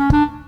I'm 0.00 0.46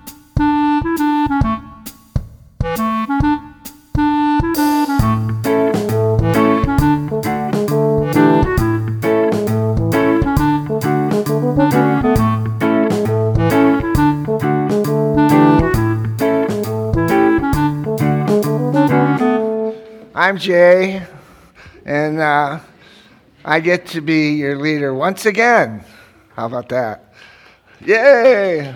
Jay, 20.39 21.07
and 21.85 22.19
uh, 22.19 22.61
I 23.45 23.61
get 23.61 23.85
to 23.89 24.01
be 24.01 24.31
your 24.31 24.57
leader 24.57 24.95
once 24.95 25.27
again. 25.27 25.85
How 26.37 26.47
about 26.47 26.71
that? 26.71 27.13
Yay! 27.85 28.75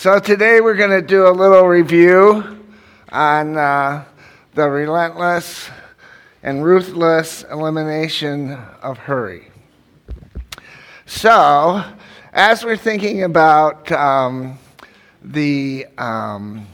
So, 0.00 0.18
today 0.18 0.62
we're 0.62 0.76
going 0.76 0.98
to 0.98 1.06
do 1.06 1.26
a 1.26 1.30
little 1.30 1.66
review 1.66 2.58
on 3.10 3.58
uh, 3.58 4.06
the 4.54 4.66
relentless 4.66 5.68
and 6.42 6.64
ruthless 6.64 7.44
elimination 7.50 8.52
of 8.80 8.96
hurry. 8.96 9.48
So, 11.04 11.84
as 12.32 12.64
we're 12.64 12.78
thinking 12.78 13.24
about 13.24 13.92
um, 13.92 14.58
the 15.22 15.84
um, 15.98 16.66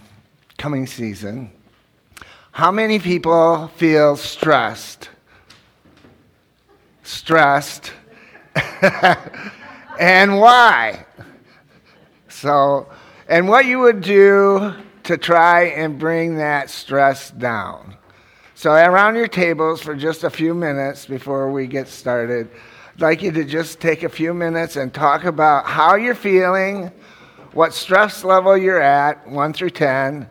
coming 0.56 0.86
season, 0.86 1.50
how 2.52 2.70
many 2.70 3.00
people 3.00 3.66
feel 3.74 4.14
stressed? 4.14 5.08
Stressed. 7.02 7.92
and 9.98 10.38
why? 10.38 11.04
So, 12.28 12.86
and 13.28 13.48
what 13.48 13.66
you 13.66 13.80
would 13.80 14.00
do 14.00 14.74
to 15.04 15.16
try 15.16 15.64
and 15.64 15.98
bring 15.98 16.36
that 16.36 16.70
stress 16.70 17.30
down. 17.30 17.96
So, 18.54 18.72
around 18.72 19.16
your 19.16 19.28
tables 19.28 19.82
for 19.82 19.94
just 19.94 20.24
a 20.24 20.30
few 20.30 20.54
minutes 20.54 21.06
before 21.06 21.50
we 21.52 21.66
get 21.66 21.88
started, 21.88 22.48
I'd 22.94 23.00
like 23.00 23.22
you 23.22 23.30
to 23.32 23.44
just 23.44 23.80
take 23.80 24.02
a 24.02 24.08
few 24.08 24.32
minutes 24.32 24.76
and 24.76 24.92
talk 24.92 25.24
about 25.24 25.66
how 25.66 25.96
you're 25.96 26.14
feeling, 26.14 26.90
what 27.52 27.74
stress 27.74 28.24
level 28.24 28.56
you're 28.56 28.80
at, 28.80 29.28
1 29.28 29.52
through 29.52 29.70
10, 29.70 30.26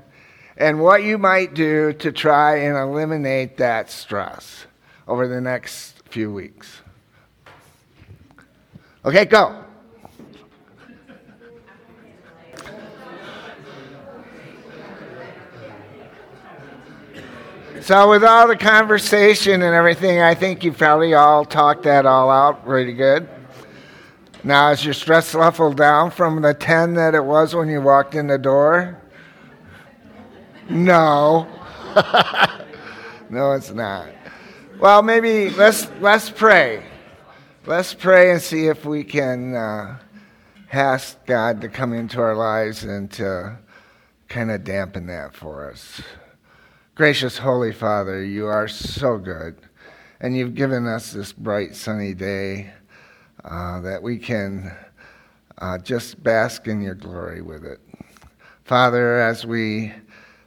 and 0.57 0.80
what 0.81 1.03
you 1.03 1.17
might 1.17 1.53
do 1.53 1.93
to 1.93 2.11
try 2.11 2.57
and 2.57 2.75
eliminate 2.75 3.57
that 3.57 3.91
stress 3.91 4.65
over 5.07 5.27
the 5.27 5.41
next 5.41 6.02
few 6.09 6.33
weeks. 6.33 6.81
Okay, 9.03 9.25
go. 9.25 9.64
So, 17.86 18.09
with 18.09 18.23
all 18.23 18.47
the 18.47 18.58
conversation 18.58 19.61
and 19.61 19.75
everything, 19.75 20.19
I 20.19 20.33
think 20.33 20.64
you 20.64 20.72
probably 20.72 21.14
all 21.14 21.45
talked 21.45 21.83
that 21.83 22.08
all 22.08 22.31
out 22.31 22.66
pretty 22.66 22.94
good. 22.94 23.30
Now, 24.44 24.72
is 24.72 24.83
your 24.83 24.95
stress 24.95 25.36
level 25.36 25.72
down 25.72 26.09
from 26.09 26.42
the 26.42 26.55
10 26.55 26.95
that 26.95 27.14
it 27.14 27.23
was 27.23 27.53
when 27.53 27.69
you 27.69 27.81
walked 27.81 28.16
in 28.16 28.25
the 28.25 28.39
door? 28.39 29.00
No. 30.67 31.47
no, 33.30 33.52
it's 33.52 33.69
not. 33.69 34.09
Well, 34.80 35.03
maybe 35.03 35.52
let's 35.52 35.88
let's 36.02 36.31
pray. 36.31 36.83
Let's 37.67 37.94
pray 37.94 38.31
and 38.31 38.42
see 38.42 38.66
if 38.66 38.83
we 38.83 39.03
can 39.03 39.53
uh, 39.53 39.99
ask 40.73 41.23
God 41.27 41.61
to 41.61 41.70
come 41.70 41.94
into 41.94 42.20
our 42.20 42.36
lives 42.36 42.83
and 42.83 43.11
to 43.11 43.59
kind 44.27 44.49
of 44.49 44.64
dampen 44.64 45.05
that 45.05 45.36
for 45.36 45.70
us. 45.70 46.02
Gracious 46.95 47.38
Holy 47.38 47.73
Father, 47.73 48.23
you 48.23 48.45
are 48.45 48.70
so 48.70 49.17
good, 49.17 49.58
and 50.22 50.38
you've 50.38 50.56
given 50.56 50.88
us 50.88 51.11
this 51.11 51.33
bright 51.33 51.76
sunny 51.76 52.14
day 52.14 52.72
uh, 53.44 53.82
that 53.82 54.02
we 54.02 54.17
can 54.17 54.73
uh, 55.58 55.78
just 55.80 56.23
bask 56.23 56.70
in 56.70 56.80
your 56.80 56.95
glory 56.95 57.42
with 57.42 57.66
it. 57.66 57.82
Father, 58.64 59.20
as 59.20 59.45
we 59.45 59.92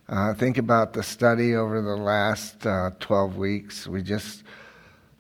uh, 0.09 0.33
think 0.33 0.57
about 0.57 0.95
the 0.95 1.03
study 1.03 1.55
over 1.55 1.83
the 1.83 1.97
last 1.97 2.67
uh, 2.67 2.93
12 2.99 3.37
weeks. 3.37 3.87
We 3.87 4.01
just 4.01 4.43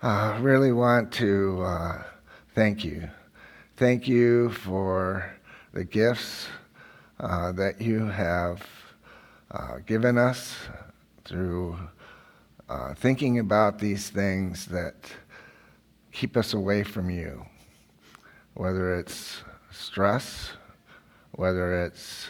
uh, 0.00 0.39
really 0.41 0.72
want 0.72 1.12
to 1.12 1.62
uh, 1.62 2.03
thank 2.55 2.87
you. 2.87 3.06
Thank 3.77 4.09
you 4.09 4.49
for 4.49 5.31
the 5.75 5.84
gifts 5.84 6.47
that 7.19 7.75
you 7.81 8.06
have 8.06 8.66
given 9.84 10.16
us 10.16 10.55
through 11.28 11.78
thinking 12.97 13.39
about 13.39 13.78
these 13.78 14.11
things 14.11 14.66
that 14.66 14.94
keep 16.12 16.37
us 16.37 16.55
away 16.55 16.83
from 16.83 17.11
you, 17.11 17.44
whether 18.55 18.99
it's 18.99 19.43
stress, 19.71 20.50
whether 21.33 21.84
it's 21.84 22.27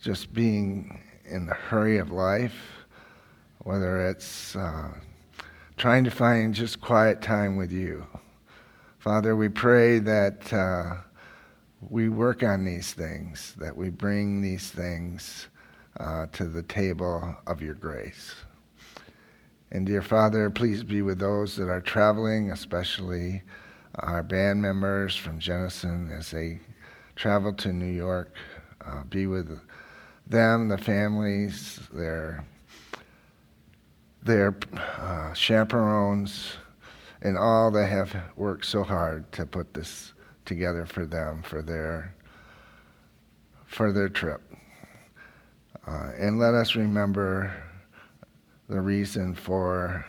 just 0.00 0.32
being 0.32 1.00
in 1.24 1.46
the 1.46 1.54
hurry 1.54 1.98
of 1.98 2.10
life, 2.10 2.54
whether 3.58 4.08
it's 4.08 4.56
uh, 4.56 4.88
trying 5.76 6.04
to 6.04 6.10
find 6.10 6.54
just 6.54 6.80
quiet 6.80 7.20
time 7.20 7.56
with 7.56 7.70
you. 7.70 8.06
Father, 8.98 9.36
we 9.36 9.48
pray 9.48 9.98
that 9.98 10.52
uh, 10.52 10.94
we 11.90 12.08
work 12.08 12.42
on 12.42 12.64
these 12.64 12.92
things, 12.92 13.54
that 13.58 13.76
we 13.76 13.90
bring 13.90 14.40
these 14.40 14.70
things 14.70 15.48
uh, 16.02 16.26
to 16.32 16.44
the 16.44 16.62
table 16.64 17.36
of 17.46 17.62
your 17.62 17.74
grace. 17.74 18.34
And 19.70 19.86
dear 19.86 20.02
Father, 20.02 20.50
please 20.50 20.82
be 20.82 21.00
with 21.00 21.18
those 21.18 21.56
that 21.56 21.68
are 21.68 21.80
traveling, 21.80 22.50
especially 22.50 23.42
our 23.96 24.22
band 24.22 24.60
members 24.60 25.16
from 25.16 25.38
Jenison 25.38 26.10
as 26.12 26.30
they 26.30 26.60
travel 27.16 27.52
to 27.54 27.72
New 27.72 27.92
York. 27.92 28.34
Uh, 28.84 29.04
be 29.04 29.26
with 29.26 29.60
them, 30.26 30.68
the 30.68 30.78
families, 30.78 31.80
their 31.92 32.44
their 34.24 34.56
uh, 34.98 35.32
chaperones, 35.32 36.52
and 37.22 37.36
all 37.36 37.70
that 37.70 37.86
have 37.86 38.14
worked 38.36 38.64
so 38.66 38.82
hard 38.82 39.30
to 39.32 39.44
put 39.44 39.74
this 39.74 40.12
together 40.44 40.86
for 40.86 41.06
them 41.06 41.42
for 41.42 41.62
their 41.62 42.14
for 43.66 43.92
their 43.92 44.08
trip. 44.08 44.51
Uh, 45.86 46.12
and 46.16 46.38
let 46.38 46.54
us 46.54 46.76
remember 46.76 47.52
the 48.68 48.80
reason 48.80 49.34
for 49.34 50.04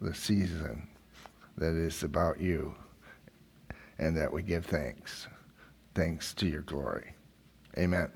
the 0.00 0.14
season 0.14 0.88
that 1.58 1.74
is 1.74 2.02
about 2.02 2.40
you 2.40 2.74
and 3.98 4.16
that 4.16 4.32
we 4.32 4.42
give 4.42 4.64
thanks. 4.66 5.28
Thanks 5.94 6.34
to 6.34 6.46
your 6.46 6.62
glory. 6.62 7.14
Amen. 7.78 8.10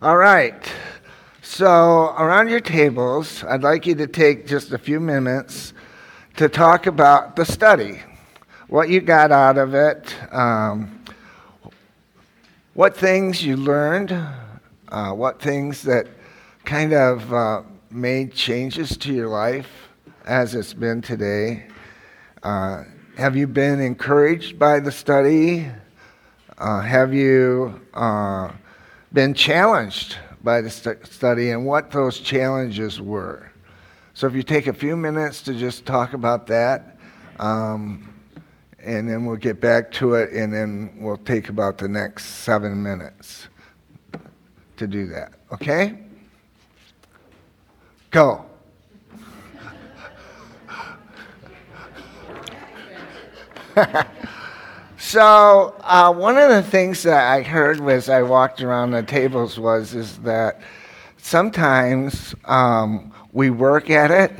All 0.00 0.16
right. 0.16 0.70
So, 1.42 2.14
around 2.18 2.50
your 2.50 2.60
tables, 2.60 3.42
I'd 3.44 3.62
like 3.62 3.86
you 3.86 3.94
to 3.96 4.06
take 4.06 4.46
just 4.46 4.72
a 4.72 4.78
few 4.78 5.00
minutes 5.00 5.72
to 6.36 6.48
talk 6.48 6.86
about 6.86 7.34
the 7.34 7.44
study, 7.44 8.02
what 8.68 8.90
you 8.90 9.00
got 9.00 9.32
out 9.32 9.58
of 9.58 9.74
it, 9.74 10.14
um, 10.32 11.02
what 12.74 12.96
things 12.96 13.42
you 13.42 13.56
learned, 13.56 14.16
uh, 14.90 15.12
what 15.12 15.40
things 15.40 15.82
that 15.82 16.06
kind 16.64 16.92
of 16.92 17.32
uh, 17.32 17.62
made 17.90 18.32
changes 18.32 18.96
to 18.98 19.12
your 19.12 19.28
life 19.28 19.88
as 20.26 20.54
it's 20.54 20.74
been 20.74 21.00
today. 21.00 21.66
Uh, 22.42 22.84
have 23.16 23.36
you 23.36 23.46
been 23.46 23.80
encouraged 23.80 24.58
by 24.58 24.80
the 24.80 24.92
study? 24.92 25.66
Uh, 26.58 26.80
have 26.80 27.14
you 27.14 27.80
uh, 27.94 28.50
been 29.12 29.34
challenged 29.34 30.16
by 30.42 30.60
the 30.60 30.70
st- 30.70 31.06
study 31.06 31.50
and 31.50 31.64
what 31.66 31.90
those 31.90 32.20
challenges 32.20 33.00
were. 33.00 33.50
So 34.14 34.26
if 34.26 34.34
you 34.34 34.42
take 34.42 34.66
a 34.66 34.72
few 34.72 34.96
minutes 34.96 35.42
to 35.42 35.54
just 35.54 35.86
talk 35.86 36.12
about 36.12 36.46
that, 36.48 36.98
um, 37.38 38.14
and 38.80 39.08
then 39.08 39.24
we'll 39.24 39.36
get 39.36 39.60
back 39.60 39.90
to 39.92 40.14
it, 40.14 40.32
and 40.32 40.52
then 40.52 40.96
we'll 40.98 41.18
take 41.18 41.48
about 41.48 41.78
the 41.78 41.88
next 41.88 42.24
seven 42.26 42.82
minutes 42.82 43.48
to 44.78 44.86
do 44.86 45.06
that. 45.08 45.32
Okay? 45.52 45.98
Go. 48.10 48.44
So 55.00 55.74
uh, 55.84 56.12
one 56.12 56.36
of 56.36 56.50
the 56.50 56.62
things 56.62 57.04
that 57.04 57.32
I 57.32 57.42
heard 57.42 57.80
as 57.88 58.10
I 58.10 58.22
walked 58.22 58.60
around 58.60 58.90
the 58.90 59.02
tables 59.02 59.58
was 59.58 59.94
is 59.94 60.18
that 60.18 60.60
sometimes 61.16 62.34
um, 62.44 63.14
we 63.32 63.48
work 63.48 63.90
at 63.90 64.10
it, 64.10 64.32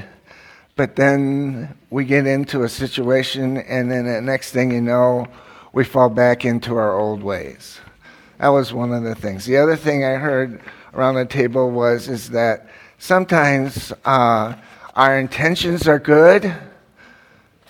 but 0.74 0.96
then 0.96 1.74
we 1.88 2.04
get 2.04 2.26
into 2.26 2.64
a 2.64 2.68
situation, 2.68 3.56
and 3.56 3.90
then 3.90 4.04
the 4.04 4.20
next 4.20 4.50
thing 4.50 4.72
you 4.72 4.82
know, 4.82 5.26
we 5.72 5.84
fall 5.84 6.10
back 6.10 6.44
into 6.44 6.76
our 6.76 6.98
old 6.98 7.22
ways. 7.22 7.80
That 8.38 8.48
was 8.48 8.72
one 8.72 8.92
of 8.92 9.02
the 9.02 9.14
things. 9.14 9.44
The 9.44 9.56
other 9.56 9.76
thing 9.76 10.04
I 10.04 10.14
heard 10.14 10.60
around 10.94 11.16
the 11.16 11.26
table 11.26 11.70
was 11.70 12.08
is 12.08 12.30
that 12.30 12.68
sometimes 12.98 13.92
uh, 14.04 14.54
our 14.94 15.18
intentions 15.18 15.88
are 15.88 15.98
good, 15.98 16.54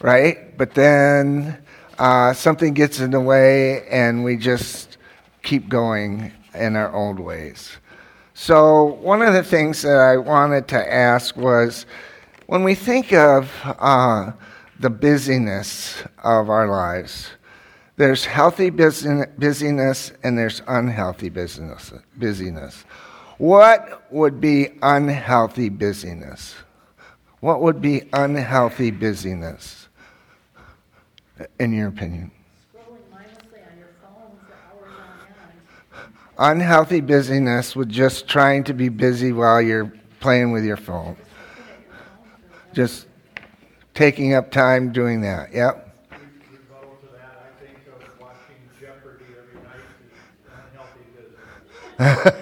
right? 0.01 0.57
But 0.59 0.75
then 0.75 1.59
uh, 1.99 2.35
something 2.35 2.75
gets 2.75 3.01
in 3.01 3.11
the 3.11 3.21
way, 3.21 3.87
and 3.89 4.25
we 4.25 4.37
just 4.37 4.99
keep 5.43 5.69
going 5.69 6.33
in 6.55 6.77
our 6.77 6.95
old 6.95 7.19
ways. 7.19 7.77
So, 8.35 8.85
one 9.01 9.23
of 9.23 9.35
the 9.35 9.43
things 9.43 9.83
that 9.83 9.99
I 9.99 10.17
wanted 10.17 10.69
to 10.69 10.95
ask 10.95 11.37
was 11.37 11.87
when 12.47 12.63
we 12.63 12.75
think 12.75 13.13
of 13.13 13.51
uh, 13.65 14.33
the 14.79 14.91
busyness 14.91 16.03
of 16.23 16.49
our 16.49 16.69
lives, 16.69 17.31
there's 17.99 18.25
healthy 18.25 18.71
busyness 18.71 20.13
and 20.23 20.39
there's 20.39 20.63
unhealthy 20.69 21.29
busyness. 21.29 21.93
busyness. 22.17 22.85
What 23.39 24.11
would 24.13 24.41
be 24.41 24.79
unhealthy 24.83 25.69
busyness? 25.69 26.55
What 27.41 27.61
would 27.61 27.83
be 27.83 28.09
unhealthy 28.13 28.93
busyness, 28.93 29.89
in 31.59 31.73
your 31.73 31.89
opinion? 31.89 32.31
unhealthy 36.39 37.01
busyness 37.01 37.75
with 37.75 37.89
just 37.89 38.29
trying 38.29 38.63
to 38.63 38.73
be 38.73 38.89
busy 38.89 39.33
while 39.33 39.61
you're 39.61 39.93
playing 40.21 40.53
with 40.53 40.65
your 40.65 40.77
phone. 40.77 41.17
Just 42.73 43.09
taking 43.93 44.35
up 44.35 44.53
time 44.53 44.93
doing 44.93 45.23
that. 45.23 45.53
Yep. 45.53 45.88
Yeah. 51.99 52.39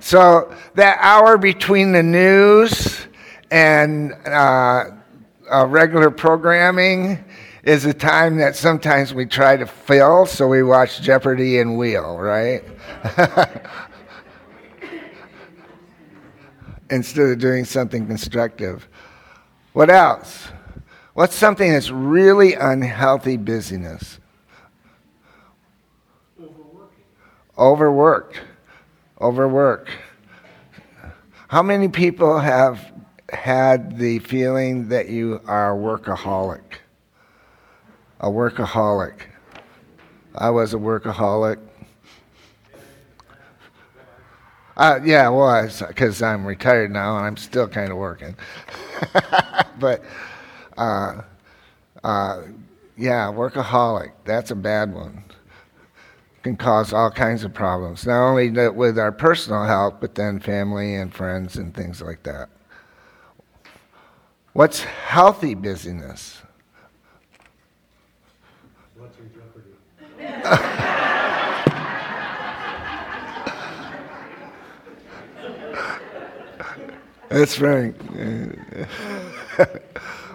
So 0.00 0.54
that 0.74 0.98
hour 1.00 1.38
between 1.38 1.92
the 1.92 2.02
news 2.02 3.06
and 3.50 4.12
uh, 4.26 4.90
uh, 5.50 5.66
regular 5.66 6.10
programming 6.10 7.24
is 7.62 7.86
a 7.86 7.94
time 7.94 8.36
that 8.36 8.56
sometimes 8.56 9.14
we 9.14 9.24
try 9.24 9.56
to 9.56 9.66
fill, 9.66 10.26
so 10.26 10.46
we 10.48 10.62
watch 10.62 11.00
Jeopardy 11.00 11.60
and 11.60 11.78
Wheel, 11.78 12.18
right? 12.18 12.62
Instead 16.90 17.30
of 17.30 17.38
doing 17.38 17.64
something 17.64 18.06
constructive. 18.06 18.88
What 19.72 19.90
else? 19.90 20.48
What's 21.14 21.34
something 21.34 21.72
that's 21.72 21.90
really 21.90 22.54
unhealthy 22.54 23.36
busyness? 23.36 24.20
Overworked 27.58 28.40
overwork. 29.20 29.88
How 31.48 31.62
many 31.62 31.88
people 31.88 32.38
have 32.38 32.92
had 33.30 33.98
the 33.98 34.18
feeling 34.20 34.88
that 34.88 35.08
you 35.08 35.40
are 35.46 35.74
a 35.74 35.78
workaholic? 35.78 36.62
A 38.20 38.28
workaholic. 38.28 39.20
I 40.34 40.50
was 40.50 40.74
a 40.74 40.78
workaholic. 40.78 41.58
Uh, 44.76 45.00
yeah, 45.04 45.26
I 45.26 45.30
was, 45.30 45.82
because 45.86 46.20
I'm 46.22 46.46
retired 46.46 46.90
now 46.90 47.16
and 47.16 47.26
I'm 47.26 47.36
still 47.36 47.66
kind 47.68 47.90
of 47.90 47.96
working. 47.96 48.36
but, 49.80 50.02
uh, 50.76 51.22
uh, 52.04 52.42
yeah, 52.96 53.26
workaholic. 53.28 54.12
That's 54.24 54.50
a 54.50 54.56
bad 54.56 54.92
one 54.92 55.24
can 56.46 56.56
cause 56.56 56.92
all 56.92 57.10
kinds 57.10 57.42
of 57.42 57.52
problems, 57.52 58.06
not 58.06 58.24
only 58.24 58.48
with 58.70 59.00
our 59.00 59.10
personal 59.10 59.64
health, 59.64 59.94
but 60.00 60.14
then 60.14 60.38
family 60.38 60.94
and 60.94 61.12
friends 61.12 61.56
and 61.56 61.74
things 61.74 62.00
like 62.00 62.22
that. 62.22 62.48
What's 64.52 64.84
healthy 64.84 65.54
busyness? 65.54 66.40
Watching 68.96 69.28
Jeopardy. 69.34 70.82
That's 77.36 77.60
right. 77.60 77.92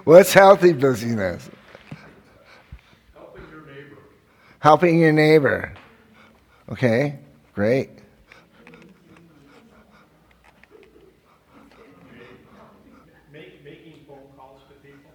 What's 0.03 0.33
healthy 0.33 0.74
busyness? 0.74 1.50
Helping 3.15 3.50
your 3.50 3.65
neighbor. 3.65 3.98
Helping 4.59 5.00
your 5.00 5.12
neighbor. 5.12 5.74
Okay, 6.69 7.18
great. 7.56 7.89
making 13.63 14.06
phone 14.07 14.27
calls 14.38 14.62
to 14.69 14.75
people. 14.88 15.09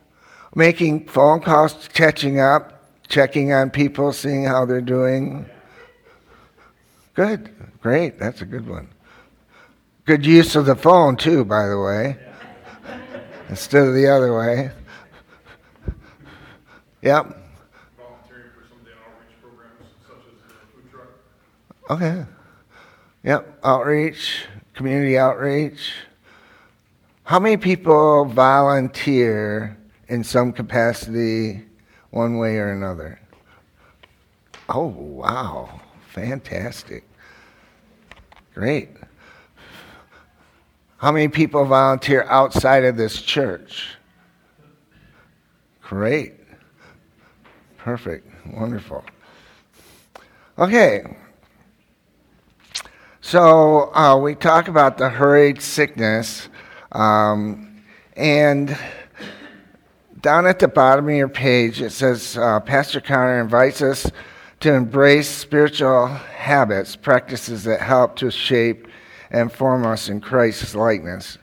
Making 0.57 1.07
phone 1.07 1.41
calls, 1.41 1.89
catching 1.93 2.41
up, 2.41 2.85
checking 3.07 3.53
on 3.53 3.71
people, 3.71 4.13
seeing 4.13 4.43
how 4.43 4.65
they're 4.65 4.81
doing. 4.81 5.47
Good, 7.15 7.55
great. 7.81 8.19
That's 8.19 8.43
a 8.43 8.45
good 8.45 8.69
one. 8.69 8.89
Good 10.07 10.25
use 10.25 10.55
of 10.55 10.67
the 10.67 10.77
phone, 10.77 11.17
too, 11.17 11.45
by 11.45 11.67
the 11.67 11.81
way, 11.81 12.17
instead 13.49 13.89
of 13.89 13.93
the 13.93 14.07
other 14.07 14.39
way. 14.39 14.71
Yep. 17.03 17.37
Volunteering 17.99 18.51
for 18.55 18.69
some 18.69 18.79
of 18.79 18.85
the 18.85 18.93
outreach 18.93 19.35
programs, 19.43 19.83
such 20.07 20.19
as 20.19 20.35
the 20.43 20.55
food 20.73 20.91
truck. 20.93 21.09
Oh, 21.91 21.95
okay. 21.97 22.25
Yep. 23.25 23.59
Outreach, 23.65 24.45
community 24.75 25.19
outreach. 25.19 25.95
How 27.25 27.41
many 27.41 27.57
people 27.57 28.27
volunteer 28.27 29.77
in 30.07 30.23
some 30.23 30.53
capacity, 30.53 31.65
one 32.11 32.39
way 32.39 32.59
or 32.59 32.71
another? 32.71 33.19
Oh, 34.69 34.87
wow. 34.87 35.81
Fantastic. 36.11 37.03
Great. 38.55 38.91
How 40.99 41.13
many 41.13 41.29
people 41.29 41.65
volunteer 41.67 42.25
outside 42.25 42.85
of 42.85 42.97
this 42.97 43.21
church? 43.21 43.97
Great. 45.83 46.35
Perfect. 47.77 48.27
Wonderful. 48.55 49.05
Okay. 50.59 51.05
So 53.21 53.95
uh, 53.95 54.17
we 54.17 54.35
talk 54.35 54.69
about 54.69 54.97
the 54.97 55.11
hurried 55.11 55.61
sickness, 55.61 56.49
um, 56.93 57.83
and 58.17 58.79
down 60.23 60.47
at 60.47 60.59
the 60.59 60.69
bottom 60.69 61.09
of 61.09 61.15
your 61.15 61.29
page 61.29 61.83
it 61.83 61.91
says 61.91 62.39
uh, 62.39 62.59
Pastor 62.61 63.01
Comer 63.01 63.41
invites 63.41 63.83
us 63.83 64.11
to 64.61 64.73
embrace 64.73 65.29
spiritual 65.29 66.07
habits, 66.07 66.97
practices 66.97 67.65
that 67.65 67.81
help 67.81 68.17
to 68.17 68.31
shape 68.31 68.89
and 69.31 69.53
form 69.53 69.85
us 69.85 70.09
in 70.09 70.21
Christ's 70.21 70.75
likeness, 70.75 71.39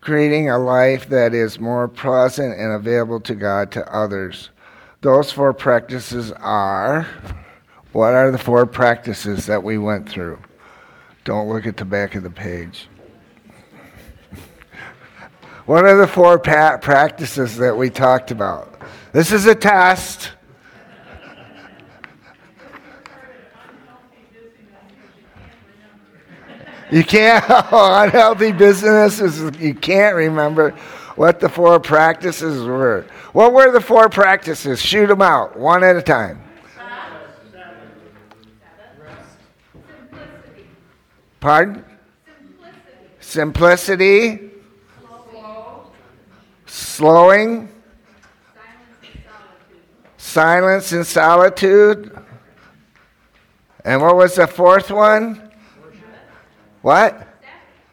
creating 0.00 0.48
a 0.48 0.58
life 0.58 1.08
that 1.08 1.34
is 1.34 1.58
more 1.58 1.88
pleasant 1.88 2.58
and 2.58 2.72
available 2.72 3.20
to 3.20 3.34
God 3.34 3.70
to 3.72 3.94
others. 3.94 4.50
Those 5.00 5.32
four 5.32 5.52
practices 5.52 6.32
are 6.32 7.06
what 7.92 8.14
are 8.14 8.30
the 8.30 8.38
four 8.38 8.64
practices 8.64 9.46
that 9.46 9.62
we 9.62 9.76
went 9.76 10.08
through? 10.08 10.38
Don't 11.24 11.48
look 11.48 11.66
at 11.66 11.76
the 11.76 11.84
back 11.84 12.14
of 12.14 12.22
the 12.22 12.30
page. 12.30 12.88
What 15.66 15.84
are 15.84 15.96
the 15.96 16.08
four 16.08 16.38
practices 16.38 17.56
that 17.58 17.76
we 17.76 17.90
talked 17.90 18.30
about? 18.30 18.80
This 19.12 19.30
is 19.30 19.46
a 19.46 19.54
test. 19.54 20.32
You 26.92 27.02
can't, 27.02 27.42
oh, 27.48 28.02
unhealthy 28.02 28.52
business 28.52 29.18
is 29.18 29.58
you 29.58 29.74
can't 29.74 30.14
remember 30.14 30.72
what 31.16 31.40
the 31.40 31.48
four 31.48 31.80
practices 31.80 32.62
were. 32.62 33.06
What 33.32 33.54
were 33.54 33.72
the 33.72 33.80
four 33.80 34.10
practices? 34.10 34.78
Shoot 34.78 35.06
them 35.06 35.22
out, 35.22 35.58
one 35.58 35.82
at 35.82 35.96
a 35.96 36.02
time. 36.02 36.42
Pardon? 41.40 41.82
Simplicity. 43.20 44.36
Simplicity. 44.36 44.50
Slow. 45.32 45.92
Slowing. 46.66 47.68
Silence 50.18 50.92
and 50.92 51.06
solitude. 51.06 52.16
And 53.82 54.02
what 54.02 54.14
was 54.14 54.34
the 54.34 54.46
fourth 54.46 54.90
one? 54.90 55.51
What? 56.82 57.26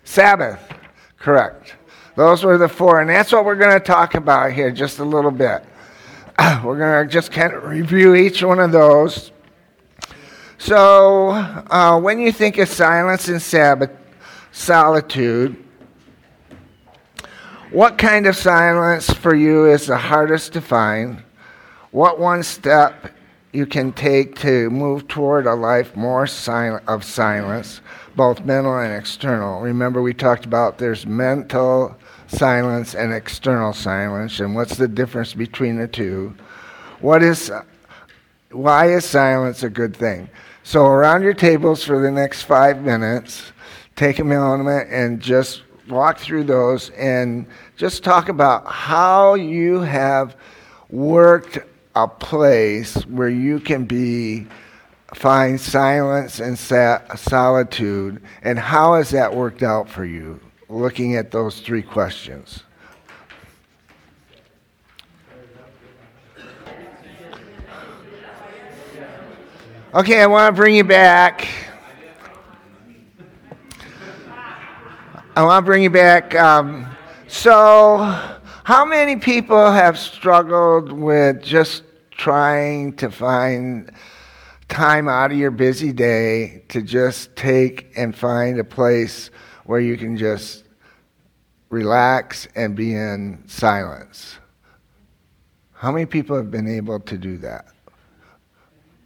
Sabbath. 0.04 0.60
Correct. 1.18 1.76
Those 2.16 2.44
were 2.44 2.58
the 2.58 2.68
four, 2.68 3.00
and 3.00 3.10
that's 3.10 3.32
what 3.32 3.46
we're 3.46 3.56
going 3.56 3.72
to 3.72 3.80
talk 3.80 4.16
about 4.16 4.52
here 4.52 4.72
just 4.72 5.00
a 5.00 5.06
little 5.06 5.32
bit. 5.32 5.64
We're 6.64 6.78
going 6.78 7.08
to 7.08 7.12
just 7.12 7.32
kind 7.32 7.54
of 7.54 7.64
review 7.64 8.16
each 8.16 8.44
one 8.44 8.60
of 8.60 8.72
those. 8.72 9.32
So, 10.58 11.30
uh, 11.30 12.00
when 12.00 12.20
you 12.20 12.32
think 12.32 12.58
of 12.58 12.68
silence 12.68 13.30
and 13.30 13.42
Sabbath, 13.42 13.92
solitude, 14.52 15.56
what 17.72 17.98
kind 17.98 18.26
of 18.26 18.36
silence 18.36 19.10
for 19.10 19.36
you 19.36 19.68
is 19.68 19.88
the 19.88 19.98
hardest 19.98 20.54
to 20.54 20.62
find? 20.62 21.24
What 21.92 22.20
one 22.20 22.44
step 22.44 23.12
you 23.52 23.66
can 23.66 23.92
take 23.92 24.36
to 24.40 24.70
move 24.70 25.08
toward 25.08 25.48
a 25.48 25.56
life 25.56 25.96
more 25.96 26.28
silent, 26.28 26.84
of 26.88 27.04
silence, 27.04 27.82
both 28.16 28.46
mental 28.46 28.78
and 28.78 28.94
external? 28.94 29.62
Remember, 29.62 30.02
we 30.02 30.14
talked 30.14 30.46
about 30.46 30.78
there's 30.78 31.06
mental 31.06 31.98
silence 32.28 32.94
and 32.94 33.14
external 33.14 33.74
silence, 33.74 34.40
and 34.40 34.56
what's 34.56 34.78
the 34.78 34.88
difference 34.88 35.34
between 35.34 35.78
the 35.78 35.88
two? 35.88 36.36
What 37.02 37.24
is, 37.24 37.52
why 38.52 38.92
is 38.92 39.06
silence 39.06 39.64
a 39.64 39.70
good 39.70 39.96
thing? 39.96 40.30
So, 40.64 40.86
around 40.86 41.24
your 41.24 41.34
tables 41.34 41.84
for 41.84 42.00
the 42.00 42.12
next 42.12 42.44
five 42.44 42.84
minutes, 42.84 43.52
take 43.96 44.20
a 44.20 44.24
moment 44.24 44.90
and 44.92 45.20
just 45.20 45.64
walk 45.90 46.20
through 46.20 46.44
those 46.44 46.92
and 46.92 47.48
just 47.76 48.04
talk 48.04 48.30
about 48.30 48.68
how 48.68 49.34
you 49.34 49.82
have 49.82 50.36
worked 50.90 51.58
a 51.96 52.08
place 52.08 52.96
where 53.08 53.30
you 53.30 53.60
can 53.60 53.86
be 53.86 54.48
find 55.14 55.60
silence 55.60 56.40
and 56.40 56.58
sa- 56.58 57.02
solitude. 57.16 58.22
And 58.42 58.60
how 58.60 58.96
has 58.96 59.10
that 59.12 59.36
worked 59.36 59.64
out 59.64 59.90
for 59.90 60.06
you 60.06 60.40
looking 60.68 61.16
at 61.16 61.32
those 61.32 61.62
three 61.62 61.82
questions? 61.82 62.64
Okay 69.92 70.22
i 70.22 70.28
want 70.28 70.54
to 70.54 70.56
bring 70.56 70.76
you 70.76 70.84
back. 70.84 71.48
I 75.36 75.44
want 75.44 75.64
to 75.64 75.66
bring 75.66 75.82
you 75.82 75.90
back 75.90 76.36
um, 76.36 76.86
so 77.28 78.39
how 78.70 78.86
many 78.86 79.16
people 79.16 79.72
have 79.72 79.98
struggled 79.98 80.92
with 80.92 81.42
just 81.42 81.82
trying 82.12 82.94
to 82.94 83.10
find 83.10 83.92
time 84.68 85.08
out 85.08 85.32
of 85.32 85.38
your 85.40 85.50
busy 85.50 85.92
day 85.92 86.62
to 86.68 86.84
just 86.84 87.36
take 87.36 87.92
and 87.98 88.16
find 88.16 88.60
a 88.60 88.64
place 88.64 89.32
where 89.66 89.80
you 89.80 89.98
can 89.98 90.16
just 90.16 90.66
relax 91.72 92.48
and 92.54 92.76
be 92.76 92.94
in 92.94 93.44
silence? 93.48 94.36
How 95.74 95.92
many 95.92 96.06
people 96.06 96.38
have 96.38 96.52
been 96.52 96.68
able 96.68 97.00
to 97.00 97.18
do 97.18 97.40
that? 97.40 97.70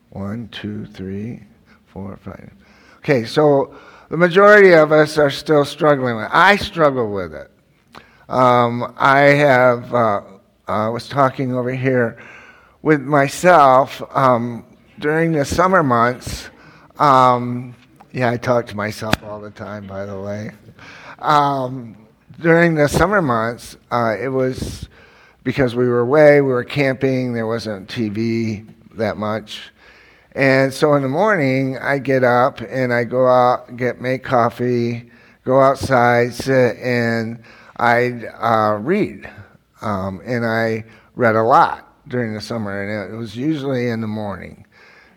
One, 0.10 0.50
two, 0.50 0.88
three, 0.88 1.41
four, 1.86 2.17
five. 2.17 2.51
Okay, 2.98 3.24
so 3.24 3.74
the 4.10 4.17
majority 4.17 4.74
of 4.74 4.91
us 4.91 5.17
are 5.17 5.32
still 5.32 5.63
struggling 5.63 6.17
with 6.17 6.25
it. 6.25 6.32
I 6.34 6.58
struggle 6.58 7.13
with 7.13 7.34
it. 7.34 7.50
Um, 8.30 8.94
I 8.98 9.20
have, 9.20 9.94
uh, 9.94 10.22
I 10.68 10.88
was 10.88 11.10
talking 11.10 11.53
over 11.53 11.74
here 11.74 12.18
with 12.82 13.01
myself 13.01 14.01
um, 14.15 14.65
during 15.00 15.34
the 15.34 15.44
summer 15.44 15.84
months. 15.84 16.50
Um, 17.00 17.75
yeah, 18.13 18.30
I 18.30 18.38
talk 18.38 18.68
to 18.68 18.77
myself 18.77 19.22
all 19.24 19.42
the 19.42 19.51
time, 19.51 19.88
by 19.88 20.06
the 20.06 20.20
way. 20.20 20.51
Um, 21.20 21.98
during 22.39 22.75
the 22.75 22.88
summer 22.88 23.22
months, 23.22 23.75
uh, 23.92 24.15
it 24.20 24.30
was 24.30 24.88
because 25.44 25.75
we 25.75 25.88
were 25.88 26.00
away, 26.00 26.39
we 26.39 26.48
were 26.48 26.63
camping, 26.63 27.34
there 27.34 27.48
wasn't 27.48 27.89
TV 27.89 28.65
that 28.94 29.18
much. 29.18 29.72
And 30.32 30.74
so 30.74 30.94
in 30.96 31.03
the 31.03 31.10
morning, 31.10 31.77
I 31.77 32.00
get 32.00 32.24
up 32.24 32.62
and 32.62 32.94
I 32.94 33.03
go 33.03 33.27
out, 33.27 33.75
get 33.75 34.00
make 34.00 34.24
coffee, 34.24 35.12
go 35.44 35.60
outside, 35.60 36.34
sit, 36.34 36.77
and 36.77 37.44
I'd 37.77 38.25
uh, 38.25 38.77
read, 38.82 39.30
um, 39.82 40.22
and 40.25 40.46
I 40.46 40.86
read 41.15 41.36
a 41.36 41.44
lot 41.44 41.94
during 42.08 42.34
the 42.34 42.42
summer, 42.42 42.84
and 42.84 43.13
it 43.13 43.18
was 43.18 43.36
usually 43.36 43.89
in 43.89 44.01
the 44.01 44.08
morning. 44.08 44.65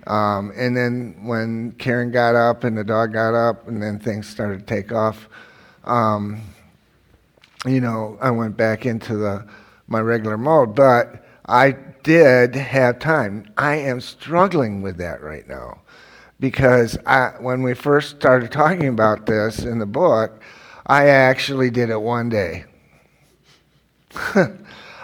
Um, 0.07 0.53
and 0.55 0.77
then 0.77 1.17
when 1.25 1.73
Karen 1.73 2.13
got 2.13 2.37
up 2.37 2.65
and 2.65 2.79
the 2.79 2.85
dog 2.85 3.13
got 3.13 3.35
up, 3.35 3.67
and 3.69 3.83
then 3.83 3.99
things 3.99 4.29
started 4.29 4.61
to 4.61 4.67
take 4.67 4.93
off, 4.93 5.29
um, 5.85 6.41
you 7.65 7.81
know, 7.81 8.17
I 8.21 8.31
went 8.31 8.57
back 8.57 8.87
into 8.87 9.17
the 9.17 9.47
my 9.89 10.01
regular 10.01 10.39
mode. 10.39 10.75
But 10.75 11.25
I 11.47 11.73
did 12.03 12.55
have 12.55 12.99
time. 12.99 13.47
I 13.57 13.77
am 13.77 14.01
struggling 14.01 14.83
with 14.83 14.97
that 14.99 15.23
right 15.23 15.47
now 15.49 15.81
because 16.39 16.99
I, 17.07 17.35
when 17.41 17.63
we 17.63 17.75
first 17.75 18.17
started 18.17 18.53
talking 18.53 18.89
about 18.89 19.27
this 19.27 19.61
in 19.61 19.79
the 19.79 19.87
book, 19.87 20.43
I 20.87 21.09
actually 21.09 21.71
did 21.71 21.91
it 21.91 22.01
one 22.01 22.29
day. 22.29 22.65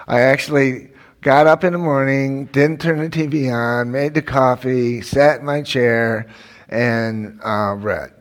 I 0.07 0.21
actually 0.21 0.91
got 1.23 1.49
up 1.49 1.65
in 1.65 1.73
the 1.73 1.79
morning, 1.79 2.47
didn't 2.47 2.81
turn 2.81 2.99
the 2.99 3.11
TV 3.11 3.53
on, 3.53 3.91
made 3.91 4.15
the 4.15 4.23
coffee, 4.23 5.03
sat 5.03 5.41
in 5.41 5.47
my 5.47 5.61
chair, 5.61 6.29
and 6.69 7.41
uh, 7.45 7.75
read. 7.79 8.13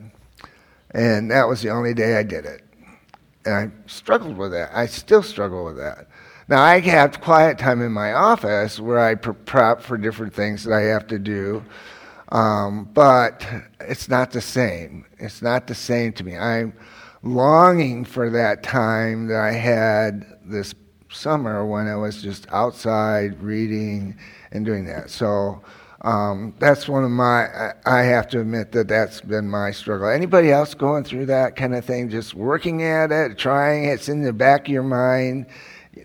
And 0.90 1.30
that 1.30 1.46
was 1.46 1.62
the 1.62 1.70
only 1.70 1.94
day 1.94 2.16
I 2.16 2.24
did 2.24 2.44
it. 2.44 2.62
And 3.44 3.54
I 3.54 3.70
struggled 3.86 4.36
with 4.36 4.50
that. 4.52 4.70
I 4.74 4.86
still 4.86 5.22
struggle 5.22 5.64
with 5.64 5.76
that. 5.76 6.08
Now, 6.48 6.62
I 6.62 6.80
have 6.80 7.20
quiet 7.20 7.58
time 7.58 7.80
in 7.80 7.92
my 7.92 8.12
office 8.12 8.80
where 8.80 8.98
I 8.98 9.14
prep 9.14 9.80
for 9.80 9.96
different 9.96 10.34
things 10.34 10.64
that 10.64 10.74
I 10.74 10.82
have 10.82 11.06
to 11.08 11.18
do. 11.18 11.64
Um, 12.30 12.88
but 12.92 13.46
it's 13.80 14.08
not 14.08 14.32
the 14.32 14.40
same. 14.40 15.06
It's 15.18 15.42
not 15.42 15.68
the 15.68 15.74
same 15.74 16.12
to 16.14 16.24
me. 16.24 16.36
I'm 16.36 16.72
longing 17.22 18.04
for 18.04 18.30
that 18.30 18.62
time 18.62 19.28
that 19.28 19.40
I 19.40 19.52
had 19.52 20.26
this 20.44 20.74
summer 21.10 21.64
when 21.66 21.86
I 21.86 21.96
was 21.96 22.22
just 22.22 22.46
outside 22.50 23.40
reading 23.42 24.16
and 24.50 24.64
doing 24.64 24.84
that. 24.86 25.10
So 25.10 25.62
um, 26.02 26.54
that's 26.58 26.88
one 26.88 27.04
of 27.04 27.10
my, 27.10 27.74
I 27.86 28.00
have 28.00 28.28
to 28.30 28.40
admit 28.40 28.72
that 28.72 28.88
that's 28.88 29.20
been 29.20 29.48
my 29.48 29.70
struggle. 29.70 30.08
Anybody 30.08 30.50
else 30.50 30.74
going 30.74 31.04
through 31.04 31.26
that 31.26 31.54
kind 31.54 31.74
of 31.74 31.84
thing? 31.84 32.08
Just 32.08 32.34
working 32.34 32.82
at 32.82 33.12
it, 33.12 33.38
trying 33.38 33.84
it, 33.84 33.92
it's 33.92 34.08
in 34.08 34.22
the 34.22 34.32
back 34.32 34.62
of 34.62 34.72
your 34.72 34.82
mind. 34.82 35.46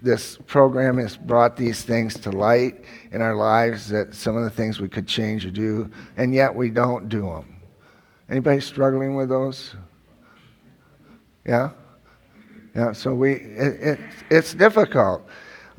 This 0.01 0.37
program 0.45 0.97
has 0.97 1.17
brought 1.17 1.55
these 1.55 1.81
things 1.81 2.13
to 2.19 2.31
light 2.31 2.83
in 3.11 3.21
our 3.21 3.35
lives 3.35 3.87
that 3.89 4.13
some 4.13 4.35
of 4.37 4.43
the 4.43 4.49
things 4.49 4.79
we 4.79 4.89
could 4.89 5.07
change 5.07 5.45
or 5.45 5.51
do, 5.51 5.89
and 6.17 6.33
yet 6.33 6.53
we 6.53 6.69
don't 6.69 7.09
do 7.09 7.21
them. 7.21 7.55
Anybody 8.29 8.59
struggling 8.59 9.15
with 9.15 9.29
those? 9.29 9.75
Yeah? 11.47 11.71
Yeah, 12.75 12.91
so 12.91 13.15
we, 13.15 13.33
it, 13.33 13.81
it, 13.81 13.99
it's 14.29 14.53
difficult. 14.53 15.27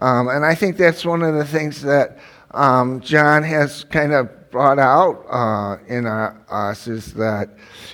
Um, 0.01 0.29
and 0.29 0.45
I 0.45 0.55
think 0.55 0.77
that's 0.77 1.05
one 1.05 1.23
of 1.23 1.35
the 1.35 1.45
things 1.45 1.83
that 1.83 2.19
um, 2.53 3.01
John 3.01 3.43
has 3.43 3.85
kind 3.85 4.13
of 4.13 4.51
brought 4.51 4.79
out 4.79 5.25
uh, 5.31 5.77
in 5.87 6.07
our, 6.07 6.41
us 6.51 6.89
is 6.89 7.13
that 7.15 7.51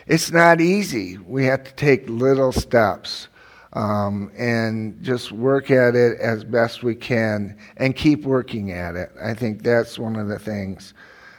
it's 0.07 0.31
not 0.31 0.61
easy. 0.61 1.19
We 1.19 1.45
have 1.47 1.65
to 1.65 1.75
take 1.75 2.09
little 2.09 2.53
steps 2.53 3.29
um, 3.73 4.31
and 4.39 5.03
just 5.03 5.33
work 5.33 5.71
at 5.71 5.97
it 5.97 6.19
as 6.21 6.45
best 6.45 6.83
we 6.83 6.95
can 6.95 7.59
and 7.77 7.97
keep 7.97 8.23
working 8.23 8.71
at 8.71 8.95
it. 8.95 9.11
I 9.23 9.35
think 9.35 9.63
that's 9.63 9.99
one 9.99 10.17
of 10.17 10.29
the 10.29 10.39
things 10.39 10.95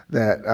that 0.10 0.46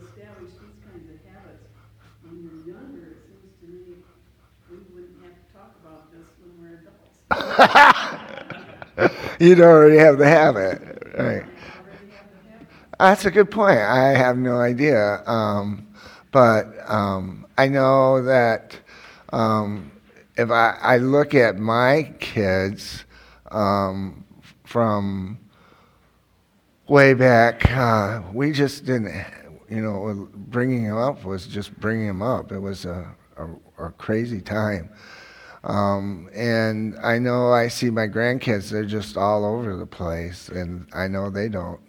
um, 0.00 0.46
we 4.70 4.76
wouldn't 4.94 5.22
have 5.22 5.34
to 5.40 5.46
do. 5.50 5.64
Um, 6.42 7.58
yeah. 8.98 9.36
You'd 9.40 9.60
already 9.60 9.96
have 9.96 10.18
the 10.18 10.28
habit, 10.28 10.80
right? 11.16 11.44
That's 12.98 13.24
a 13.24 13.30
good 13.30 13.50
point. 13.50 13.78
I 13.78 14.08
have 14.08 14.36
no 14.36 14.56
idea, 14.60 15.22
um, 15.26 15.86
but 16.32 16.66
um, 16.88 17.46
I 17.56 17.68
know 17.68 18.22
that 18.22 18.78
um, 19.32 19.90
if 20.36 20.50
I, 20.50 20.76
I 20.80 20.96
look 20.98 21.34
at 21.34 21.58
my 21.58 22.12
kids 22.20 23.04
um, 23.50 24.24
from 24.64 25.38
way 26.88 27.14
back, 27.14 27.70
uh, 27.70 28.22
we 28.34 28.52
just 28.52 28.84
didn't, 28.84 29.24
you 29.70 29.80
know, 29.80 30.28
bringing 30.34 30.84
him 30.84 30.96
up 30.96 31.24
was 31.24 31.46
just 31.46 31.78
bringing 31.80 32.08
him 32.08 32.22
up. 32.22 32.52
It 32.52 32.58
was 32.58 32.84
a, 32.84 33.14
a, 33.36 33.86
a 33.86 33.90
crazy 33.92 34.40
time. 34.40 34.90
Um, 35.64 36.28
and 36.34 36.96
I 37.02 37.18
know 37.18 37.52
I 37.52 37.68
see 37.68 37.90
my 37.90 38.06
grandkids; 38.08 38.70
they're 38.70 38.84
just 38.84 39.16
all 39.16 39.44
over 39.44 39.76
the 39.76 39.86
place, 39.86 40.48
and 40.48 40.86
I 40.94 41.06
know 41.08 41.30
they 41.30 41.48
don't 41.48 41.80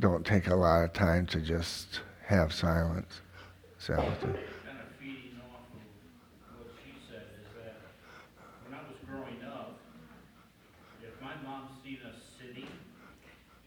don't 0.00 0.26
take 0.26 0.48
a 0.48 0.54
lot 0.54 0.84
of 0.84 0.92
time 0.92 1.26
to 1.26 1.40
just 1.40 2.00
have 2.26 2.52
silence. 2.52 3.20
Kind 4.66 4.78
of 4.80 4.90
feeding 5.00 5.38
off 5.40 5.62
of 5.72 6.58
what 6.58 6.74
she 6.82 6.92
said 7.08 7.22
is 7.38 7.46
that 7.54 7.78
when 8.66 8.74
I 8.74 8.82
was 8.90 8.98
growing 9.06 9.42
up, 9.46 9.78
if 11.02 11.14
my 11.22 11.34
mom 11.46 11.68
seen 11.84 11.98
us 12.04 12.18
sitting, 12.38 12.66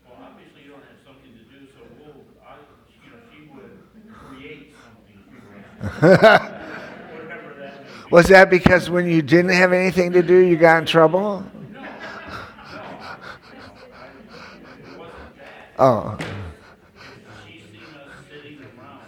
well, 0.05 0.19
obviously 0.27 0.63
you 0.63 0.71
don't 0.71 0.83
have 0.83 0.99
something 1.07 1.31
to 1.31 1.45
do, 1.47 1.67
so 1.71 1.79
we'll, 1.99 2.23
I, 2.43 2.59
you 3.03 3.09
know, 3.11 3.19
she 3.31 3.47
would 3.55 3.79
create 4.11 4.75
something 4.83 5.23
for 5.31 5.55
us. 5.55 5.63
Whatever 5.63 5.63
that 5.63 5.63
may 5.63 5.63
be. 5.63 5.70
Was 8.11 8.27
that 8.27 8.49
because 8.49 8.89
when 8.89 9.05
you 9.07 9.21
didn't 9.21 9.51
have 9.51 9.71
anything 9.73 10.11
to 10.13 10.21
do, 10.21 10.37
you 10.37 10.57
got 10.57 10.79
in 10.79 10.85
trouble? 10.85 11.39
It 11.39 11.45
wasn't 14.97 15.37
that. 15.37 15.73
Oh, 15.79 16.17
She 17.47 17.61
seen 17.61 17.83
us 17.83 17.89
sitting 18.29 18.59
around, 18.61 19.01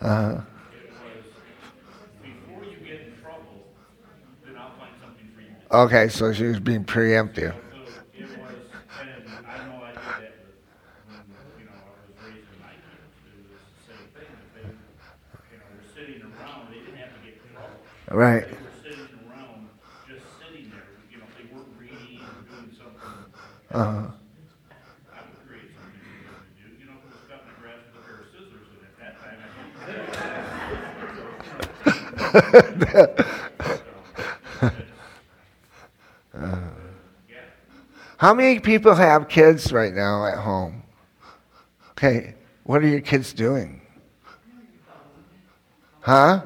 uh, 0.00 0.40
it 0.74 0.90
before 2.22 2.64
you 2.64 2.76
get 2.84 3.00
in 3.06 3.12
trouble, 3.22 3.64
then 4.44 4.56
I'll 4.58 4.72
find 4.78 4.92
something 5.00 5.28
for 5.34 5.40
you 5.40 5.48
to 5.48 5.54
do. 5.70 5.76
okay. 5.76 6.08
So 6.08 6.32
she 6.32 6.44
was 6.44 6.60
being 6.60 6.84
preemptive. 6.84 7.54
So 7.54 7.60
it 8.12 8.22
was, 8.22 8.30
and 9.00 9.08
I 9.46 9.48
know 9.68 9.82
I 9.82 9.84
did 9.92 10.00
that 10.18 10.34
with, 11.08 11.24
when, 11.30 11.46
you 11.58 11.64
know, 11.66 11.72
I 11.72 11.74
was 11.94 12.04
raising 12.20 12.58
my 12.60 12.74
kids, 12.74 13.08
it 13.24 13.48
was 13.48 13.62
the 13.62 13.68
same 13.88 14.08
thing, 14.12 14.30
if 14.36 14.40
they, 14.52 14.68
you 14.68 15.58
know, 15.58 15.66
were 15.72 15.84
sitting 15.94 16.20
around, 16.22 16.62
they 16.70 16.80
didn't 16.80 16.98
have 16.98 17.12
to 17.14 17.20
get 17.24 17.34
in 17.40 17.44
trouble. 17.54 17.80
Right. 18.12 18.44
They 18.46 18.50
were 18.52 18.60
sitting 18.82 19.00
around, 19.26 19.68
just 20.06 20.20
sitting 20.38 20.68
there, 20.70 20.84
you 21.10 21.16
know, 21.16 21.24
they 21.34 21.44
weren't 21.54 21.72
reading 21.80 22.20
or 22.20 22.42
doing 22.44 22.70
something. 22.76 23.00
Uh, 23.72 23.80
I 23.80 25.20
would 25.24 25.40
create 25.48 25.72
something 25.74 25.96
to 25.96 26.62
do, 26.62 26.66
you 26.78 26.84
know, 26.86 26.92
if 27.00 27.04
it 27.08 27.08
was 27.08 27.24
cutting 27.26 27.48
the 27.48 27.54
grass 27.58 27.80
with 27.88 27.96
a 27.96 28.04
pair 28.04 28.20
of 28.20 28.28
scissors, 28.28 28.68
and 28.68 28.82
at 28.84 28.92
that 29.00 29.14
time, 29.18 29.38
I 29.40 29.52
didn't. 36.36 36.72
How 38.18 38.34
many 38.34 38.60
people 38.60 38.94
have 38.94 39.28
kids 39.28 39.72
right 39.72 39.94
now 39.94 40.26
at 40.26 40.36
home? 40.38 40.82
Okay. 41.92 42.34
What 42.64 42.82
are 42.82 42.88
your 42.88 43.00
kids 43.00 43.32
doing? 43.32 43.80
Huh? 46.00 46.42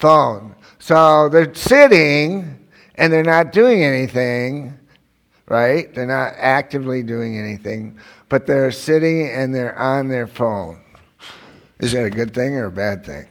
Phone. 0.00 0.54
So 0.78 1.28
they're 1.28 1.54
sitting 1.54 2.58
and 2.94 3.12
they're 3.12 3.22
not 3.22 3.52
doing 3.52 3.84
anything, 3.84 4.78
right? 5.46 5.92
They're 5.94 6.06
not 6.06 6.32
actively 6.38 7.02
doing 7.02 7.38
anything, 7.38 7.98
but 8.30 8.46
they're 8.46 8.72
sitting 8.72 9.28
and 9.28 9.54
they're 9.54 9.78
on 9.78 10.08
their 10.08 10.26
phone. 10.26 10.80
Is 11.80 11.92
that 11.92 12.04
a 12.04 12.10
good 12.10 12.34
thing 12.34 12.54
or 12.54 12.66
a 12.66 12.70
bad 12.72 13.04
thing? 13.04 13.26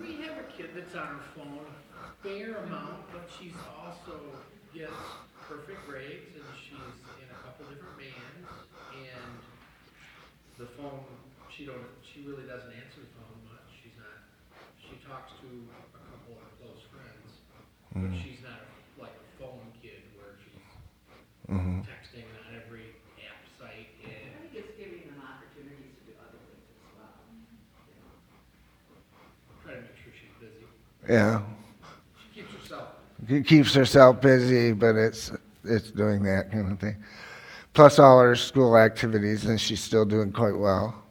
We 0.00 0.14
have 0.22 0.38
a 0.38 0.46
kid 0.56 0.70
that's 0.74 0.94
on 0.94 1.06
her 1.06 1.20
phone 1.36 1.60
a 1.60 2.26
fair 2.26 2.56
amount, 2.64 3.12
but 3.12 3.28
she's 3.38 3.54
also 3.78 4.20
gets 4.74 4.92
perfect 5.48 5.86
grades 5.88 6.34
and 6.34 6.44
she's 6.58 6.78
in 7.22 7.28
a 7.30 7.38
couple 7.46 7.66
different 7.70 7.96
bands 7.98 8.48
and 8.94 9.38
the 10.58 10.66
phone, 10.78 11.02
she 11.50 11.66
don't, 11.66 11.82
she 12.02 12.22
really 12.22 12.46
doesn't 12.46 12.70
answer 12.70 13.02
the 13.02 13.10
phone 13.18 13.38
much. 13.50 13.66
She's 13.82 13.94
not, 13.98 14.22
she 14.78 14.94
talks 15.02 15.34
to 15.42 15.48
a 15.50 16.02
couple 16.06 16.38
of 16.38 16.46
close 16.62 16.82
friends, 16.90 17.42
but 17.90 18.10
she's 18.22 18.42
not 18.46 18.62
like 18.98 19.14
a 19.14 19.26
phone 19.42 19.66
kid 19.82 20.02
where 20.18 20.38
she's 20.38 20.62
hmm 21.50 21.82
texting 21.84 22.24
on 22.24 22.56
every 22.56 22.96
app 23.22 23.42
site 23.60 23.90
and 24.02 24.10
I 24.10 24.48
think 24.48 24.54
it's 24.56 24.72
giving 24.78 25.04
them 25.10 25.20
opportunities 25.20 25.94
to 26.00 26.02
do 26.08 26.12
other 26.22 26.38
things 26.48 26.66
as 26.70 26.86
well. 26.96 27.14
you 27.90 27.94
know. 28.00 28.14
try 29.62 29.74
to 29.78 29.82
make 29.84 29.98
sure 30.00 30.14
she's 30.16 30.34
busy. 30.40 30.64
Yeah. 31.08 31.42
She 32.32 32.40
keeps 32.40 32.52
herself 32.54 32.88
She 33.28 33.42
keeps 33.42 33.74
herself 33.74 34.20
busy, 34.20 34.72
but 34.72 34.96
it's 34.96 35.32
it's 35.64 35.90
doing 35.90 36.22
that 36.24 36.50
kind 36.50 36.72
of 36.72 36.78
thing. 36.78 36.96
Plus 37.72 37.98
all 37.98 38.20
her 38.20 38.36
school 38.36 38.76
activities, 38.76 39.46
and 39.46 39.60
she's 39.60 39.82
still 39.82 40.04
doing 40.04 40.32
quite 40.32 40.56
well. 40.56 41.02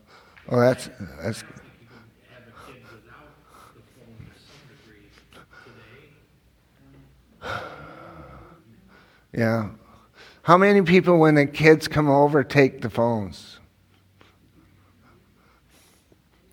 Well, 0.47 0.59
that's 0.59 0.89
that's 1.21 1.43
I 1.43 1.47
think 1.47 1.61
you 1.81 1.87
can 1.87 2.33
have 2.33 2.47
a 2.47 2.71
kid 2.71 2.83
without 2.83 3.75
the 3.75 3.81
phone 3.95 4.25
to 4.25 4.39
some 4.39 4.61
degree 4.85 5.09
today. 7.41 7.61
yeah. 9.33 9.69
How 10.43 10.57
many 10.57 10.81
people, 10.81 11.19
when 11.19 11.35
the 11.35 11.45
kids 11.45 11.87
come 11.87 12.09
over, 12.09 12.43
take 12.43 12.81
the 12.81 12.89
phones 12.89 13.59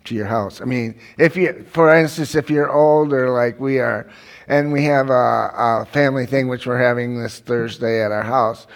to 0.05 0.15
your 0.15 0.25
house? 0.25 0.61
I 0.61 0.65
mean, 0.65 0.95
if 1.17 1.35
you, 1.35 1.65
for 1.71 1.93
instance, 1.95 2.35
if 2.35 2.49
you're 2.49 2.71
older 2.71 3.29
like 3.29 3.59
we 3.59 3.79
are, 3.79 4.09
and 4.47 4.71
we 4.71 4.83
have 4.85 5.09
a, 5.09 5.83
a 5.83 5.87
family 5.91 6.25
thing 6.25 6.47
which 6.47 6.65
we're 6.65 6.81
having 6.81 7.21
this 7.21 7.39
Thursday 7.39 8.03
at 8.03 8.11
our 8.11 8.23
house, 8.23 8.67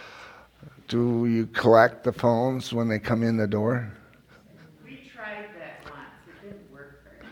do 0.87 1.25
you 1.25 1.47
collect 1.47 2.03
the 2.03 2.13
phones 2.13 2.71
when 2.71 2.87
they 2.87 2.99
come 2.99 3.23
in 3.23 3.37
the 3.37 3.47
door? 3.47 3.91
We 4.87 5.09
tried 5.15 5.49
that 5.59 5.83
once, 5.83 5.95
it 6.27 6.49
didn't 6.49 6.71
work 6.71 7.03
very 7.03 7.25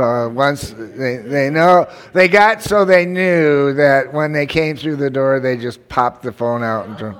so 0.00 0.30
once 0.30 0.70
they, 0.70 1.18
they 1.18 1.50
know, 1.50 1.86
they 2.14 2.26
got 2.26 2.62
so 2.62 2.86
they 2.86 3.04
knew 3.04 3.74
that 3.74 4.10
when 4.10 4.32
they 4.32 4.46
came 4.46 4.74
through 4.74 4.96
the 4.96 5.10
door, 5.10 5.40
they 5.40 5.58
just 5.58 5.86
popped 5.90 6.22
the 6.22 6.32
phone 6.32 6.62
out 6.62 6.88
and. 6.88 6.98
Turned, 6.98 7.18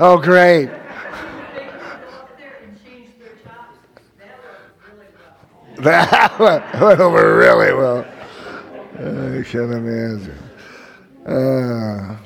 oh, 0.00 0.18
great. 0.18 0.70
That 5.76 6.38
went, 6.80 7.00
over 7.00 7.38
really 7.38 7.72
well. 7.74 8.04
I 8.94 9.44
can 9.44 9.72
imagine. 9.72 10.38
Uh, 11.24 12.16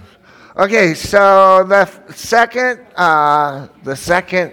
okay, 0.56 0.94
so 0.94 1.64
the 1.68 1.86
second, 2.12 2.80
uh, 2.96 3.68
the 3.84 3.96
second 3.96 4.52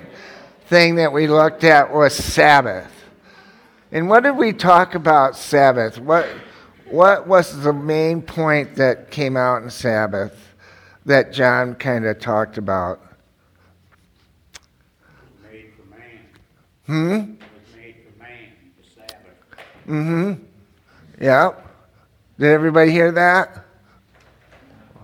thing 0.68 0.96
that 0.96 1.12
we 1.12 1.28
looked 1.28 1.64
at 1.64 1.94
was 1.94 2.14
Sabbath. 2.16 2.92
And 3.92 4.10
what 4.10 4.24
did 4.24 4.36
we 4.38 4.54
talk 4.54 4.96
about 4.96 5.38
Sabbath? 5.38 6.00
What, 6.00 6.28
what 6.90 7.28
was 7.28 7.62
the 7.62 7.74
main 7.74 8.22
point 8.22 8.76
that 8.76 9.12
came 9.12 9.38
out 9.38 9.62
in 9.62 9.70
Sabbath 9.70 10.56
that 11.06 11.32
John 11.32 11.76
kind 11.76 12.06
of 12.06 12.20
talked 12.20 12.58
about? 12.58 13.00
Made 15.44 15.74
for 15.78 15.90
man. 15.96 16.26
Hmm? 16.88 17.12
It 17.12 17.20
was 17.20 17.76
made 17.76 17.96
for 18.04 18.20
man, 18.20 18.50
the 18.78 18.90
Sabbath. 18.90 19.58
Mm-hmm. 19.88 20.44
Yeah. 21.24 21.52
Did 22.40 22.48
everybody 22.48 22.92
hear 22.92 23.12
that? 23.12 23.63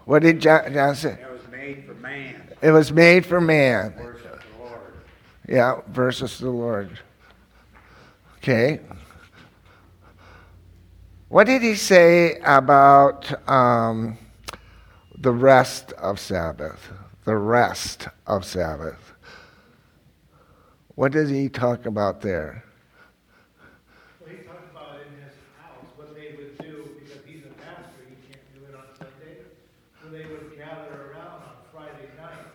What 0.09 0.23
did 0.23 0.39
John, 0.39 0.73
John 0.73 0.95
say? 0.95 1.19
It 1.21 1.31
was 1.31 1.47
made 1.51 1.85
for 1.85 1.93
man 1.93 2.41
It 2.63 2.71
was 2.71 2.91
made 2.91 3.27
for 3.27 3.39
man. 3.39 3.93
versus 3.93 4.23
the 4.57 4.63
Lord. 4.63 4.93
Yeah, 5.47 5.81
versus 5.87 6.39
the 6.39 6.49
Lord. 6.49 6.99
Okay. 8.37 8.79
What 11.27 11.43
did 11.45 11.61
he 11.61 11.75
say 11.75 12.39
about 12.43 13.47
um, 13.47 14.17
the 15.15 15.31
rest 15.31 15.91
of 15.91 16.19
Sabbath? 16.19 16.89
The 17.25 17.35
rest 17.37 18.07
of 18.25 18.45
Sabbath. 18.45 19.13
What 20.95 21.11
did 21.11 21.29
he 21.29 21.49
talk 21.49 21.85
about 21.85 22.21
there? 22.21 22.63
Well, 24.19 24.31
he 24.31 24.37
talked 24.37 24.71
about 24.71 25.01
in 25.05 25.21
his 25.23 25.35
house, 25.61 25.85
what 25.97 26.15
they 26.15 26.33
would 26.35 26.57
do, 26.57 26.97
because 26.97 27.21
he's 27.27 27.45
a 27.45 27.53
pastor, 27.61 28.09
he 28.09 28.15
can't 28.25 28.41
do 28.57 28.65
it 28.65 28.73
on 28.73 28.89
Sunday. 28.97 29.45
So 30.01 30.09
they 30.09 30.25
would 30.25 30.57
gather 30.57 31.13
around 31.13 31.45
on 31.45 31.55
Friday 31.71 32.09
night. 32.17 32.51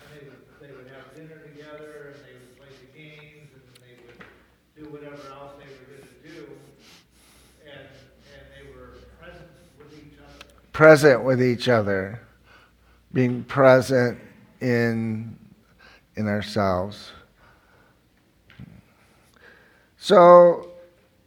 And 0.00 0.08
they 0.10 0.24
would, 0.26 0.40
they 0.58 0.72
would 0.74 0.88
have 0.90 1.14
dinner 1.14 1.38
together, 1.44 2.14
and 2.14 2.24
they 2.24 2.34
would 2.34 2.56
play 2.58 2.72
the 2.82 2.88
games, 2.98 3.50
and 3.52 3.62
they 3.84 3.94
would 4.02 4.18
do 4.74 4.90
whatever 4.90 5.22
else 5.30 5.52
they 5.60 5.68
were 5.70 5.86
gonna 5.86 6.18
do. 6.24 6.50
And, 7.62 7.86
and 8.34 8.42
they 8.54 8.64
were 8.74 8.98
present 9.22 9.50
with 9.78 9.92
each 9.94 10.18
other. 10.18 10.50
Present 10.76 11.24
with 11.24 11.42
each 11.42 11.68
other. 11.70 12.20
Being 13.14 13.44
present 13.44 14.18
in 14.60 15.38
in 16.16 16.28
ourselves. 16.28 17.12
So, 19.96 20.68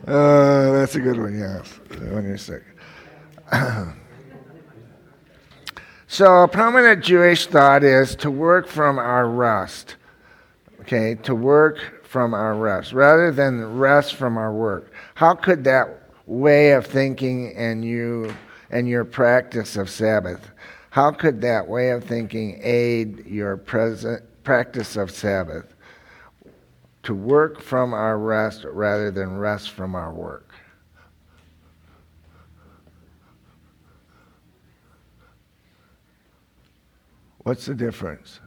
Uh, 0.09 0.71
that's 0.71 0.95
a 0.95 0.99
good 0.99 1.19
one, 1.19 1.37
yes. 1.37 1.79
When 1.99 2.25
you're 2.25 2.37
sick. 2.37 2.63
so, 6.07 6.43
a 6.43 6.47
prominent 6.47 7.03
Jewish 7.03 7.45
thought 7.45 7.83
is 7.83 8.15
to 8.17 8.31
work 8.31 8.67
from 8.67 8.97
our 8.97 9.29
rest. 9.29 9.97
Okay, 10.81 11.15
to 11.23 11.35
work 11.35 12.05
from 12.07 12.33
our 12.33 12.55
rest 12.55 12.91
rather 12.91 13.31
than 13.31 13.77
rest 13.77 14.15
from 14.15 14.37
our 14.37 14.51
work. 14.51 14.91
How 15.13 15.35
could 15.35 15.63
that 15.65 16.09
way 16.25 16.71
of 16.71 16.87
thinking 16.87 17.53
and 17.55 17.85
you 17.85 18.33
and 18.71 18.87
your 18.87 19.05
practice 19.05 19.77
of 19.77 19.89
Sabbath, 19.89 20.51
how 20.91 21.11
could 21.11 21.41
that 21.41 21.67
way 21.67 21.91
of 21.91 22.03
thinking 22.03 22.59
aid 22.63 23.25
your 23.25 23.57
present 23.57 24.23
practice 24.43 24.95
of 24.95 25.11
Sabbath? 25.11 25.75
To 27.03 27.15
work 27.15 27.61
from 27.61 27.93
our 27.93 28.17
rest 28.17 28.65
rather 28.65 29.09
than 29.09 29.37
rest 29.37 29.71
from 29.71 29.95
our 29.95 30.13
work. 30.13 30.53
What's 37.49 37.65
the 37.65 37.73
difference? 37.73 38.39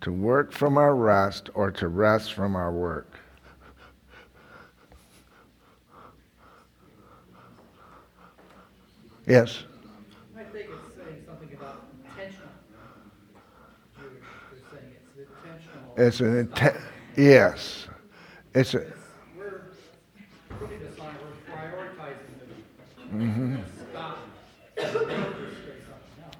To 0.00 0.12
work 0.12 0.52
from 0.52 0.78
our 0.78 0.94
rest 0.94 1.50
or 1.54 1.70
to 1.72 1.88
rest 1.88 2.32
from 2.32 2.56
our 2.56 2.72
work? 2.72 3.18
Yes. 9.26 9.64
I 10.36 10.44
think 10.44 10.70
it's 10.70 10.96
saying 10.96 11.24
something 11.26 11.52
about 11.52 11.82
intentional. 12.04 12.48
Jewish, 13.98 14.22
they're 14.52 14.80
saying 14.80 14.94
it's 15.18 15.28
intentional. 15.44 15.85
It's 15.96 16.20
an 16.20 16.38
intent. 16.38 16.76
Yes. 17.16 17.86
It's 18.54 18.74
a. 18.74 18.84
We're 19.36 19.62
putting 20.58 20.80
this 20.80 20.98
on, 21.00 21.14
we're 21.22 21.54
prioritizing 21.54 22.36
the 23.12 23.60
stop. 23.90 24.18
and 24.76 24.86
then 24.86 24.94
just 24.94 25.08
say 25.08 25.72
something 25.88 26.24
else. 26.24 26.36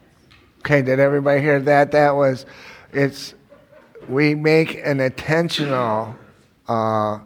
Okay, 0.59 0.83
did 0.83 1.01
everybody 1.01 1.41
hear 1.41 1.61
that? 1.61 1.93
That 1.93 2.11
was, 2.11 2.45
it's, 2.93 3.35
we 4.09 4.35
make 4.35 4.81
an 4.85 5.01
intentional 5.01 6.15
uh, 6.69 7.21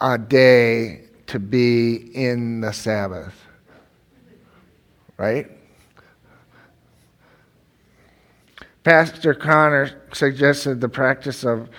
a 0.00 0.18
day 0.18 1.04
to 1.28 1.38
be 1.38 1.94
in 2.14 2.60
the 2.60 2.72
Sabbath, 2.72 3.34
right? 5.16 5.50
Pastor 8.84 9.32
Comer 9.32 9.90
suggested 10.12 10.80
the 10.80 10.88
practice 10.88 11.44
of 11.44 11.70